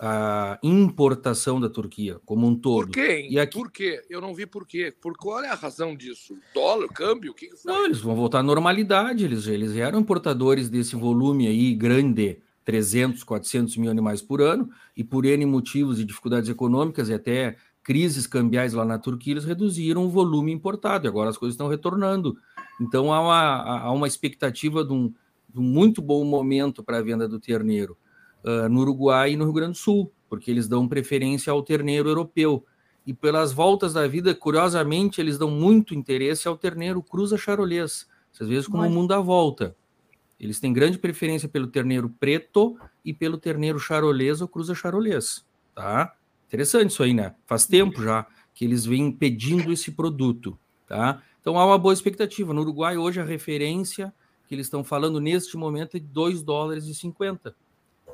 [0.00, 2.86] a importação da Turquia como um todo.
[2.86, 3.26] Por quê?
[3.28, 3.58] E aqui...
[3.58, 4.02] Por quê?
[4.08, 4.94] Eu não vi por quê.
[5.00, 6.38] Por qual é a razão disso?
[6.54, 7.32] Dólar, câmbio?
[7.32, 7.72] O que, foi?
[7.72, 9.24] Não, eles vão voltar à normalidade.
[9.24, 15.02] Eles, eles eram importadores desse volume aí grande, 300, 400 mil animais por ano, e
[15.02, 20.04] por N motivos e dificuldades econômicas e até crises cambiais lá na Turquia, eles reduziram
[20.04, 22.36] o volume importado, e agora as coisas estão retornando.
[22.78, 25.08] Então há uma, há uma expectativa de um,
[25.48, 27.96] de um muito bom momento para a venda do terneiro
[28.44, 32.08] uh, no Uruguai e no Rio Grande do Sul, porque eles dão preferência ao terneiro
[32.08, 32.64] europeu.
[33.06, 38.06] E pelas voltas da vida, curiosamente, eles dão muito interesse ao terneiro cruza charolês.
[38.38, 39.74] Às vezes, como o mundo dá volta.
[40.38, 46.14] Eles têm grande preferência pelo terneiro preto e pelo terneiro charolês ou cruza charolês, tá?
[46.46, 47.34] Interessante isso aí, né?
[47.44, 48.24] Faz tempo já
[48.54, 51.22] que eles vêm pedindo esse produto, tá?
[51.40, 52.54] Então há uma boa expectativa.
[52.54, 54.14] No Uruguai, hoje, a referência
[54.46, 57.54] que eles estão falando neste momento é de 2 dólares e 50,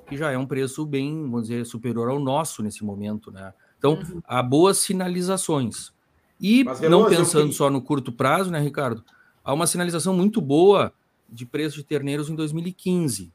[0.07, 3.53] que já é um preço bem, vamos dizer, superior ao nosso nesse momento, né?
[3.79, 4.23] Então, uhum.
[4.27, 5.93] há boas sinalizações.
[6.41, 9.05] E Mas, não pensando só no curto prazo, né, Ricardo?
[9.43, 10.93] Há uma sinalização muito boa
[11.29, 13.33] de preço de terneiros em 2015.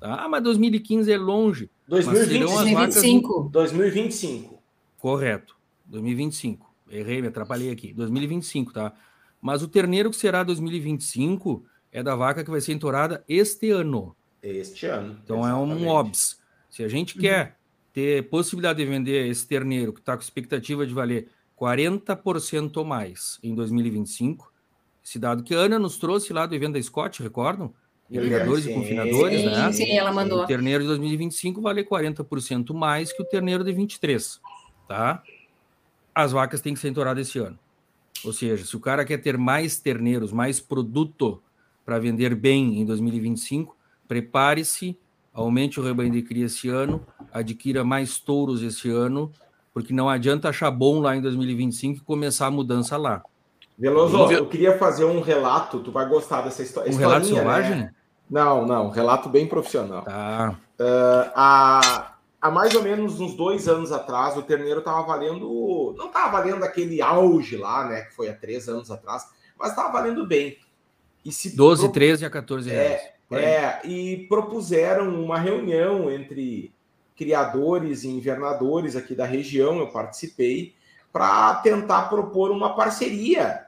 [0.00, 0.24] Tá?
[0.24, 1.70] Ah, mas 2015 é longe.
[1.88, 3.48] 2025.
[3.52, 4.62] 2025.
[4.98, 5.56] Correto.
[5.86, 6.66] 2025.
[6.90, 7.92] Errei, me atrapalhei aqui.
[7.92, 8.92] 2025, tá?
[9.40, 14.14] Mas o terneiro que será 2025 é da vaca que vai ser entorada este ano.
[14.48, 15.18] Este ano.
[15.24, 15.84] Então exatamente.
[15.84, 16.40] é um OBS.
[16.70, 17.22] Se a gente uhum.
[17.22, 17.56] quer
[17.92, 21.28] ter possibilidade de vender esse terneiro que está com expectativa de valer
[21.58, 24.52] 40% ou mais em 2025,
[25.02, 27.72] esse dado que a Ana nos trouxe lá do evento da Scott, recordam?
[28.08, 29.72] criadores sim, e confinadores, sim, né?
[29.72, 30.42] Sim, ela mandou.
[30.42, 34.40] O terneiro de 2025 vale 40% mais que o terneiro de 23,
[34.86, 35.22] tá?
[36.14, 37.58] As vacas têm que ser entoradas esse ano.
[38.24, 41.42] Ou seja, se o cara quer ter mais terneiros, mais produto
[41.84, 43.75] para vender bem em 2025,
[44.06, 44.98] prepare-se,
[45.32, 49.30] aumente o rebanho de cria esse ano, adquira mais touros esse ano,
[49.72, 53.22] porque não adianta achar bom lá em 2025 e começar a mudança lá.
[53.78, 56.90] Veloso, eu queria fazer um relato, tu vai gostar dessa história.
[56.90, 57.34] Um relato né?
[57.34, 57.76] selvagem?
[57.76, 57.94] Né?
[58.28, 60.02] Não, não, relato bem profissional.
[60.02, 60.56] Tá.
[60.80, 65.94] Uh, há, há mais ou menos uns dois anos atrás, o terneiro estava valendo.
[65.96, 68.02] Não estava valendo aquele auge lá, né?
[68.02, 69.26] Que foi há três anos atrás,
[69.58, 70.56] mas estava valendo bem.
[71.22, 71.92] E se 12, pro...
[71.92, 72.92] 13 a 14 reais.
[72.92, 76.72] É, é, e propuseram uma reunião entre
[77.16, 80.74] criadores e invernadores aqui da região, eu participei,
[81.12, 83.66] para tentar propor uma parceria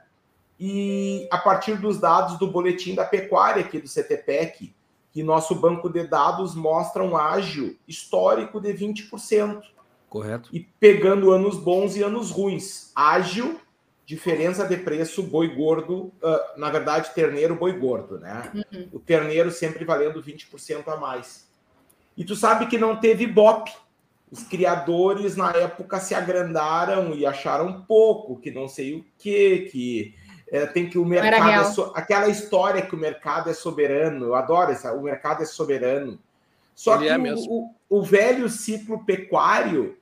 [0.59, 4.73] e a partir dos dados do boletim da pecuária aqui do CTPEC,
[5.11, 9.61] que nosso banco de dados mostra um ágio histórico de 20%.
[10.07, 10.49] Correto.
[10.53, 12.91] E pegando anos bons e anos ruins.
[12.95, 13.59] Ágil,
[14.09, 18.51] diferença de preço boi gordo, uh, na verdade, terneiro boi gordo, né?
[18.55, 18.89] Uhum.
[18.93, 21.47] O terneiro sempre valendo 20% a mais.
[22.17, 23.69] E tu sabe que não teve BOP.
[24.31, 30.15] Os criadores na época se agrandaram e acharam pouco, que não sei o que, que
[30.51, 31.91] é, tem que o mercado é so...
[31.93, 34.25] aquela história que o mercado é soberano.
[34.25, 36.17] Eu adoro essa, o mercado é soberano.
[36.73, 39.99] Só ele que é o, o, o, velho ciclo pecuário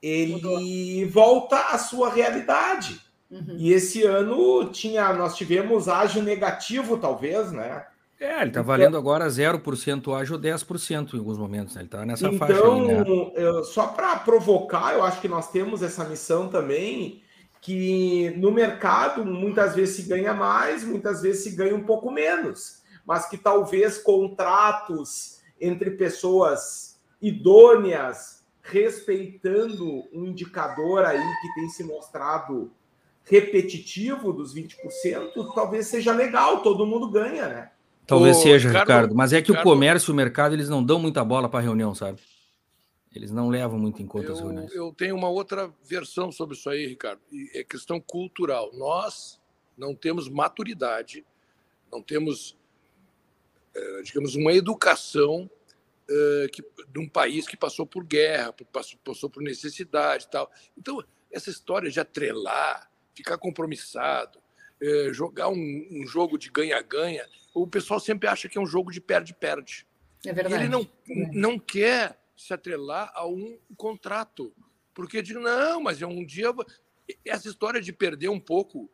[0.00, 3.07] ele volta à sua realidade.
[3.30, 3.56] Uhum.
[3.58, 7.84] E esse ano tinha, nós tivemos ágio negativo, talvez, né?
[8.20, 11.82] É, ele está valendo então, agora 0% ágio ou 10% em alguns momentos, né?
[11.82, 12.64] Ele está nessa então, faixa.
[12.64, 13.62] Aí, né?
[13.64, 17.22] só para provocar, eu acho que nós temos essa missão também
[17.60, 22.82] que no mercado muitas vezes se ganha mais, muitas vezes se ganha um pouco menos,
[23.06, 32.70] mas que talvez contratos entre pessoas idôneas, respeitando um indicador aí que tem se mostrado
[33.28, 37.70] repetitivo dos 20%, talvez seja legal, todo mundo ganha, né?
[38.06, 40.68] Talvez Ô, seja, Ricardo, Ricardo, mas é que Ricardo, o comércio e o mercado eles
[40.68, 42.20] não dão muita bola para reunião, sabe?
[43.14, 44.72] Eles não levam muito em conta eu, as reuniões.
[44.72, 47.20] Eu tenho uma outra versão sobre isso aí, Ricardo.
[47.54, 48.70] É questão cultural.
[48.74, 49.38] Nós
[49.76, 51.24] não temos maturidade,
[51.92, 52.56] não temos,
[53.74, 55.50] é, digamos, uma educação
[56.08, 60.50] é, que, de um país que passou por guerra, passou, passou por necessidade e tal.
[60.76, 64.38] Então, essa história de atrelar ficar compromissado,
[64.80, 68.90] é, jogar um, um, jogo de ganha-ganha, o pessoal sempre acha que é um jogo
[68.90, 69.86] de perde-perde.
[70.24, 70.54] É verdade.
[70.54, 71.30] E ele não, é.
[71.32, 74.52] não quer se atrelar a um contrato.
[74.94, 76.52] Porque diz, não, mas é um dia.
[77.24, 78.88] Essa história de perder um pouco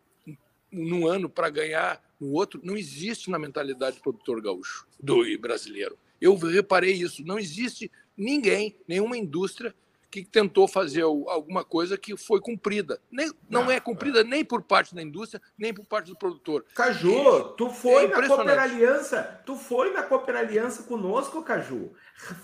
[0.70, 5.98] num ano para ganhar no outro não existe na mentalidade do produtor gaúcho, do brasileiro.
[6.20, 7.24] Eu reparei isso.
[7.24, 9.74] Não existe ninguém, nenhuma indústria
[10.14, 13.00] que tentou fazer alguma coisa que foi cumprida.
[13.10, 16.64] Nem, não é cumprida nem por parte da indústria, nem por parte do produtor.
[16.72, 21.92] Caju, tu foi é na Cooper Aliança, tu foi na Cooper Aliança conosco, Caju.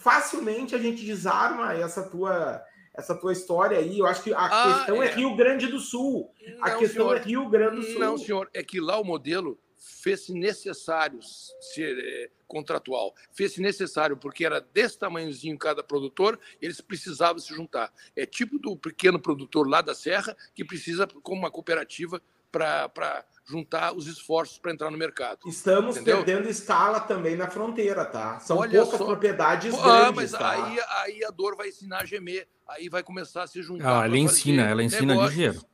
[0.01, 2.61] Facilmente a gente desarma essa tua
[2.93, 4.01] essa tua história aí.
[4.01, 5.07] Eu acho que a ah, questão é.
[5.07, 5.15] é.
[5.15, 6.35] Rio Grande do Sul.
[6.45, 7.17] Não, a questão senhor.
[7.17, 8.01] é Rio Grande do Sul.
[8.01, 13.15] Não, senhor, é que lá o modelo fez-se necessário ser é, contratual.
[13.33, 17.93] Fez-se necessário, porque era desse tamanhozinho cada produtor, eles precisavam se juntar.
[18.15, 22.21] É tipo do pequeno produtor lá da Serra, que precisa, como uma cooperativa,
[22.51, 25.39] para juntar os esforços para entrar no mercado.
[25.47, 26.25] Estamos entendeu?
[26.25, 28.41] perdendo escala também na fronteira, tá?
[28.41, 29.07] São Olha poucas só.
[29.07, 30.51] propriedades Pô, ah, mas tá?
[30.51, 34.03] aí, aí a dor vai ensinar a gemer, aí vai começar a se juntar.
[34.03, 35.37] Ah, ela ensina, ela ensina negócios.
[35.37, 35.70] ligeiro.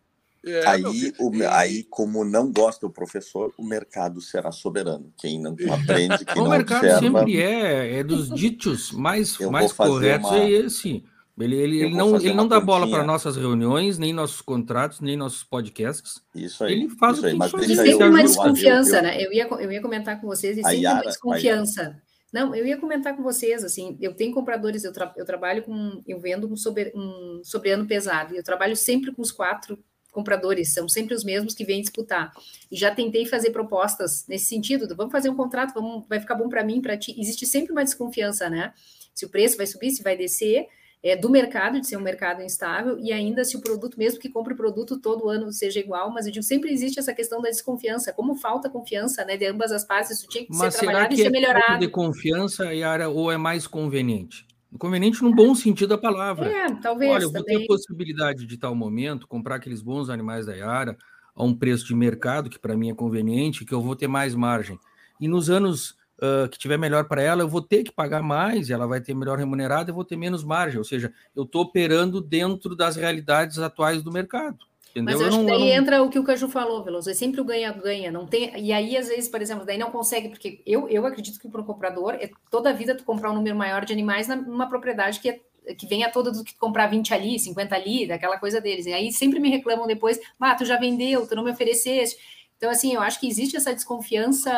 [0.46, 5.12] É, aí, o, aí, como não gosta o professor, o mercado será soberano.
[5.18, 7.18] Quem não aprende, quem o não mercado observa...
[7.18, 10.38] sempre é, é dos ditos mais, mais corretos, uma...
[10.38, 11.04] é esse.
[11.38, 15.16] Ele, ele, ele não, ele não dá bola para nossas reuniões, nem nossos contratos, nem
[15.16, 16.22] nossos podcasts.
[16.34, 16.72] Isso aí.
[16.72, 19.22] Ele faz isso o que aí, Existe sempre uma desconfiança, eu, né?
[19.22, 22.00] Eu ia, eu ia comentar com vocês, existe sempre uma desconfiança.
[22.32, 26.02] Não, eu ia comentar com vocês, assim, eu tenho compradores, eu, tra eu trabalho com,
[26.06, 29.78] eu vendo um, sobre, um sobreano pesado, e eu trabalho sempre com os quatro
[30.16, 32.32] compradores, são sempre os mesmos que vêm disputar.
[32.72, 36.48] E já tentei fazer propostas nesse sentido, vamos fazer um contrato, vamos, vai ficar bom
[36.48, 37.14] para mim, para ti.
[37.18, 38.72] Existe sempre uma desconfiança, né?
[39.14, 40.66] Se o preço vai subir, se vai descer,
[41.02, 44.30] é, do mercado, de ser um mercado instável, e ainda se o produto, mesmo que
[44.30, 47.50] compre o produto todo ano, seja igual, mas eu digo, sempre existe essa questão da
[47.50, 51.14] desconfiança, como falta confiança, né, de ambas as partes, isso tinha que mas ser trabalhado
[51.14, 51.78] e ser é melhorado.
[51.78, 54.46] de confiança, Yara, ou é mais conveniente?
[54.78, 56.48] Conveniente no bom sentido da palavra.
[56.48, 57.10] É, talvez.
[57.10, 57.58] Olha, eu vou também.
[57.58, 60.96] ter a possibilidade de tal momento comprar aqueles bons animais da Yara
[61.34, 64.34] a um preço de mercado, que para mim é conveniente, que eu vou ter mais
[64.34, 64.78] margem.
[65.20, 68.70] E nos anos uh, que tiver melhor para ela, eu vou ter que pagar mais,
[68.70, 70.78] ela vai ter melhor remunerada, eu vou ter menos margem.
[70.78, 74.64] Ou seja, eu estou operando dentro das realidades atuais do mercado.
[74.96, 75.18] Entendeu?
[75.18, 75.82] Mas eu acho não, que daí não...
[75.82, 77.10] entra o que o Caju falou, Veloso.
[77.10, 78.10] É sempre o ganha-ganha.
[78.10, 78.58] Não tem...
[78.58, 81.60] E aí, às vezes, por exemplo, daí não consegue, porque eu, eu acredito que para
[81.60, 85.20] o comprador, é toda a vida tu comprar um número maior de animais numa propriedade
[85.20, 85.40] que é
[85.76, 88.86] que venha toda do que comprar 20 ali, 50 ali, daquela coisa deles.
[88.86, 92.16] E aí sempre me reclamam depois, ah, tu já vendeu, tu não me ofereceste.
[92.56, 94.50] Então, assim, eu acho que existe essa desconfiança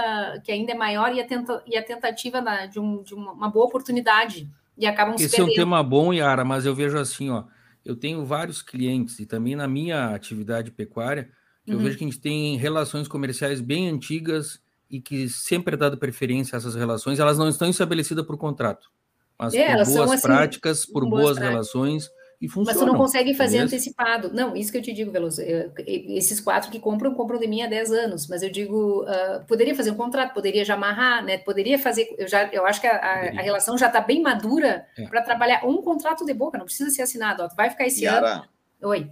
[0.45, 3.49] que ainda é maior e a, tenta, e a tentativa na, de, um, de uma,
[3.49, 4.49] boa oportunidade.
[4.77, 5.51] E acabam Esse se perdendo.
[5.51, 7.45] é um tema bom, Yara, mas eu vejo assim, ó,
[7.85, 11.31] eu tenho vários clientes, e também na minha atividade pecuária,
[11.67, 11.75] uhum.
[11.75, 14.61] eu vejo que a gente tem relações comerciais bem antigas
[14.91, 18.91] e que sempre é dado preferência a essas relações, elas não estão estabelecidas por contrato,
[19.39, 22.11] mas é, por boas assim, práticas, por boas, boas relações
[22.41, 22.79] e funciona.
[22.79, 24.33] Mas tu não consegue fazer antecipado.
[24.33, 25.43] Não, isso que eu te digo, Veloso.
[25.43, 28.29] Eu, esses quatro que compram, compram de mim há 10 anos.
[28.29, 31.39] Mas eu digo, uh, poderia fazer um contrato, poderia já amarrar, né?
[31.39, 32.15] Poderia fazer.
[32.17, 35.07] Eu, já, eu acho que a, a, a relação já está bem madura é.
[35.07, 37.43] para trabalhar um contrato de boca, não precisa ser assinado.
[37.43, 38.45] Ó, vai ficar esse Yara, ano.
[38.83, 39.11] Oi.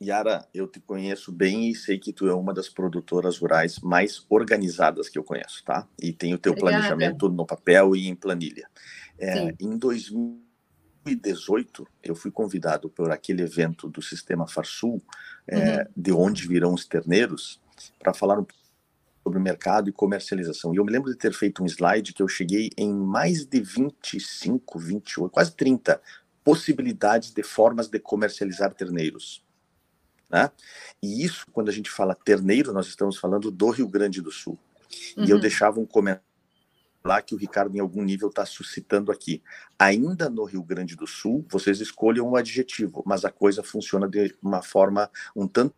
[0.00, 4.24] Yara, eu te conheço bem e sei que tu é uma das produtoras rurais mais
[4.30, 5.86] organizadas que eu conheço, tá?
[6.00, 6.78] E tem o teu Obrigada.
[6.78, 8.68] planejamento no papel e em planilha.
[9.18, 10.47] É, em 2000
[11.04, 15.02] 2018, eu fui convidado por aquele evento do Sistema Farsul,
[15.46, 15.62] é, uhum.
[15.62, 17.60] é, de onde virão os terneiros,
[17.98, 18.46] para falar um
[19.28, 20.72] sobre mercado e comercialização.
[20.72, 23.60] E eu me lembro de ter feito um slide que eu cheguei em mais de
[23.60, 26.00] 25, 28, quase 30
[26.42, 29.44] possibilidades de formas de comercializar terneiros.
[30.30, 30.50] Né?
[31.02, 34.58] E isso, quando a gente fala terneiro, nós estamos falando do Rio Grande do Sul.
[35.16, 35.24] Uhum.
[35.24, 35.42] E eu uhum.
[35.42, 36.27] deixava um comentário
[37.04, 39.42] lá que o Ricardo em algum nível está suscitando aqui.
[39.78, 44.34] Ainda no Rio Grande do Sul, vocês escolham um adjetivo, mas a coisa funciona de
[44.42, 45.74] uma forma um tanto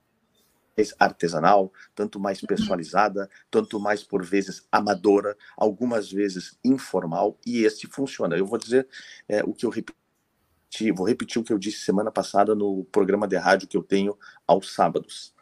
[0.76, 2.48] mais artesanal, tanto mais uhum.
[2.48, 8.36] personalizada, tanto mais por vezes amadora, algumas vezes informal, e este funciona.
[8.36, 8.88] Eu vou dizer
[9.28, 13.28] é, o que eu repeti, vou repetir o que eu disse semana passada no programa
[13.28, 15.34] de rádio que eu tenho aos sábados.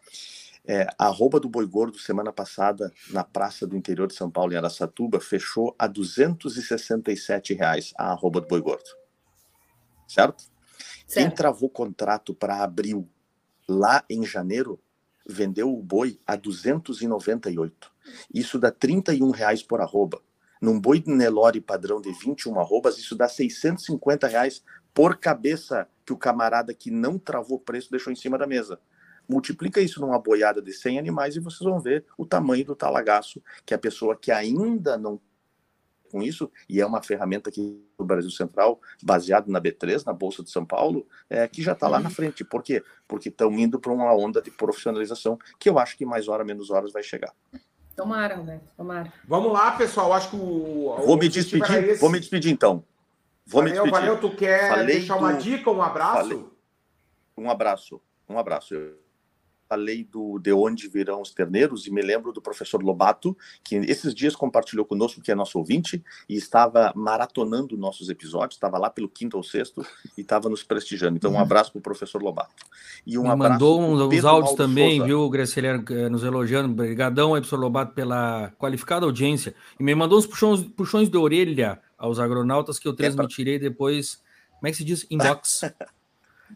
[0.71, 4.53] É, a arroba do Boi Gordo, semana passada, na Praça do Interior de São Paulo,
[4.53, 8.85] em Aracatuba, fechou a 267 reais a arroba do Boi Gordo.
[10.07, 10.43] Certo?
[10.43, 10.51] certo.
[11.15, 13.09] Quem travou contrato para abril,
[13.67, 14.79] lá em janeiro,
[15.27, 17.91] vendeu o boi a 298.
[18.33, 20.21] Isso dá 31 reais por arroba.
[20.61, 24.63] Num boi Nelore padrão de 21 arrobas, isso dá 650 reais
[24.93, 28.79] por cabeça que o camarada que não travou preço deixou em cima da mesa.
[29.29, 33.43] Multiplica isso numa boiada de 100 animais e vocês vão ver o tamanho do talagaço
[33.67, 35.21] que a pessoa que ainda não
[36.09, 40.43] com isso, e é uma ferramenta que o Brasil Central, baseado na B3, na Bolsa
[40.43, 42.43] de São Paulo, é, que já está lá na frente.
[42.45, 42.83] Por quê?
[43.07, 46.71] Porque estão indo para uma onda de profissionalização que eu acho que mais hora, menos
[46.71, 47.33] horas vai chegar.
[47.95, 49.13] Tomara, Roberto, tomara.
[49.27, 50.13] Vamos lá, pessoal.
[50.13, 50.97] Acho que o.
[51.05, 51.99] Vou o me despedir.
[51.99, 52.85] Vou me despedir então.
[53.45, 54.09] Vou valeu, me despedir.
[54.09, 56.29] Valeu, tu quer Falei deixar uma dica, um abraço?
[56.29, 56.45] Falei...
[57.37, 58.01] Um abraço.
[58.29, 58.75] Um abraço
[59.69, 64.15] falei do De Onde Virão os Terneiros e me lembro do professor Lobato, que esses
[64.15, 69.09] dias compartilhou conosco, que é nosso ouvinte, e estava maratonando nossos episódios, estava lá pelo
[69.09, 69.85] quinto ou sexto
[70.17, 71.17] e estava nos prestigiando.
[71.17, 71.41] Então, um uhum.
[71.41, 72.65] abraço para o professor Lobato.
[73.07, 75.07] E um me mandou uns, uns áudios também, Souza.
[75.07, 76.73] viu, Graciliano, eh, nos elogiando.
[76.73, 79.55] Obrigadão aí, professor Lobato, pela qualificada audiência.
[79.79, 83.69] E me mandou uns puxões, puxões de orelha aos agronautas que eu transmitirei é pra...
[83.69, 84.23] depois.
[84.59, 85.07] Como é que se diz?
[85.11, 85.63] Inbox.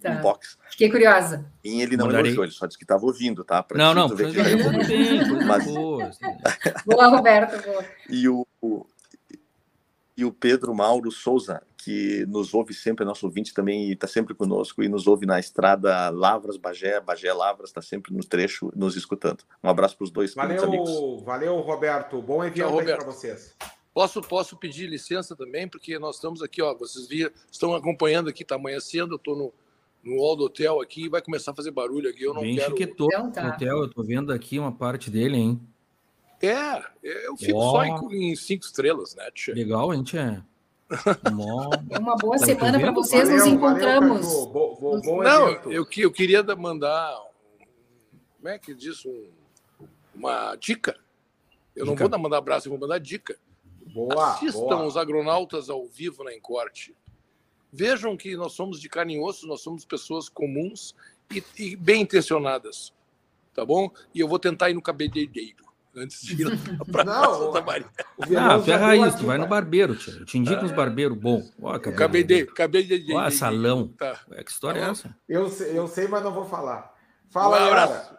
[0.01, 0.14] Tá.
[0.14, 0.59] Inbox.
[0.70, 1.45] Fiquei curiosa.
[1.62, 2.30] E ele não Mandarei.
[2.30, 3.62] elogiou, ele só disse que estava ouvindo, tá?
[3.62, 5.64] Pra não, não, ver que mas...
[5.64, 6.05] boa.
[6.05, 6.24] Assim.
[6.86, 7.84] boa, Roberto, boa.
[8.09, 8.47] E o,
[10.16, 14.34] e o Pedro Mauro Souza, que nos ouve sempre, é nosso ouvinte também, está sempre
[14.34, 18.97] conosco e nos ouve na estrada Lavras, Bagé, Bagé Lavras, está sempre no trecho nos
[18.97, 19.45] escutando.
[19.62, 21.22] Um abraço para os dois valeu, amigos.
[21.24, 22.20] Valeu, Roberto.
[22.22, 23.55] Bom evento para vocês.
[23.93, 28.43] Posso, posso pedir licença também, porque nós estamos aqui, ó, vocês viram, estão acompanhando aqui,
[28.43, 29.53] está amanhecendo, eu estou no,
[30.03, 32.24] no hall do hotel aqui vai começar a fazer barulho aqui.
[32.24, 32.70] Eu não Bem quero.
[32.70, 33.48] Chiquetou então, tá.
[33.48, 35.61] hotel, eu tô vendo aqui uma parte dele, hein?
[36.40, 37.70] É, eu fico oh.
[37.70, 39.55] só em, em, cinco estrelas, né, tia?
[39.55, 40.42] Legal, a gente é.
[41.88, 44.26] É uma boa tá semana para vocês, valeu, nos encontramos.
[44.26, 47.16] Valeu, bo, bo, bo, não, eu, eu queria mandar,
[48.36, 49.28] como é que diz, um,
[50.14, 50.96] uma dica.
[51.76, 52.03] Eu dica.
[52.03, 53.38] não vou mandar abraço, eu vou mandar dica.
[53.94, 54.84] Boa, Assistam boa.
[54.84, 56.94] os agronautas ao vivo na Encorte.
[57.73, 60.95] Vejam que nós somos de carne e osso, nós somos pessoas comuns
[61.35, 62.93] e, e bem intencionadas,
[63.55, 63.91] tá bom?
[64.14, 65.64] E eu vou tentar ir no cabeleireiro
[65.97, 66.47] antes de ir
[66.93, 67.87] para Santa Maria.
[68.37, 70.12] Ah, é raiz, tu vai no barbeiro, tia.
[70.12, 70.64] Eu te indico é.
[70.64, 71.51] uns barbeiros bons.
[71.62, 72.53] Ó, cabeleireiro.
[72.53, 73.16] Cabeleireiro.
[73.16, 73.89] Ó, salão.
[73.89, 74.20] Tá.
[74.33, 75.16] É, que história tá é essa?
[75.27, 76.93] Eu, eu sei, mas não vou falar.
[77.31, 78.14] Fala, um abraço.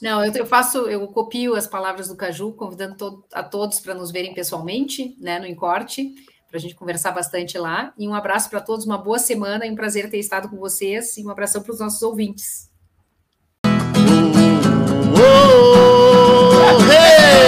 [0.00, 3.94] Não, eu, eu, faço, eu copio as palavras do Caju, convidando to, a todos para
[3.94, 6.14] nos verem pessoalmente, né, no Encorte
[6.48, 7.92] para a gente conversar bastante lá.
[7.96, 11.16] E um abraço para todos, uma boa semana e um prazer ter estado com vocês.
[11.16, 12.68] E um abração para os nossos ouvintes.
[15.14, 15.68] Oh!
[16.90, 17.38] Hey!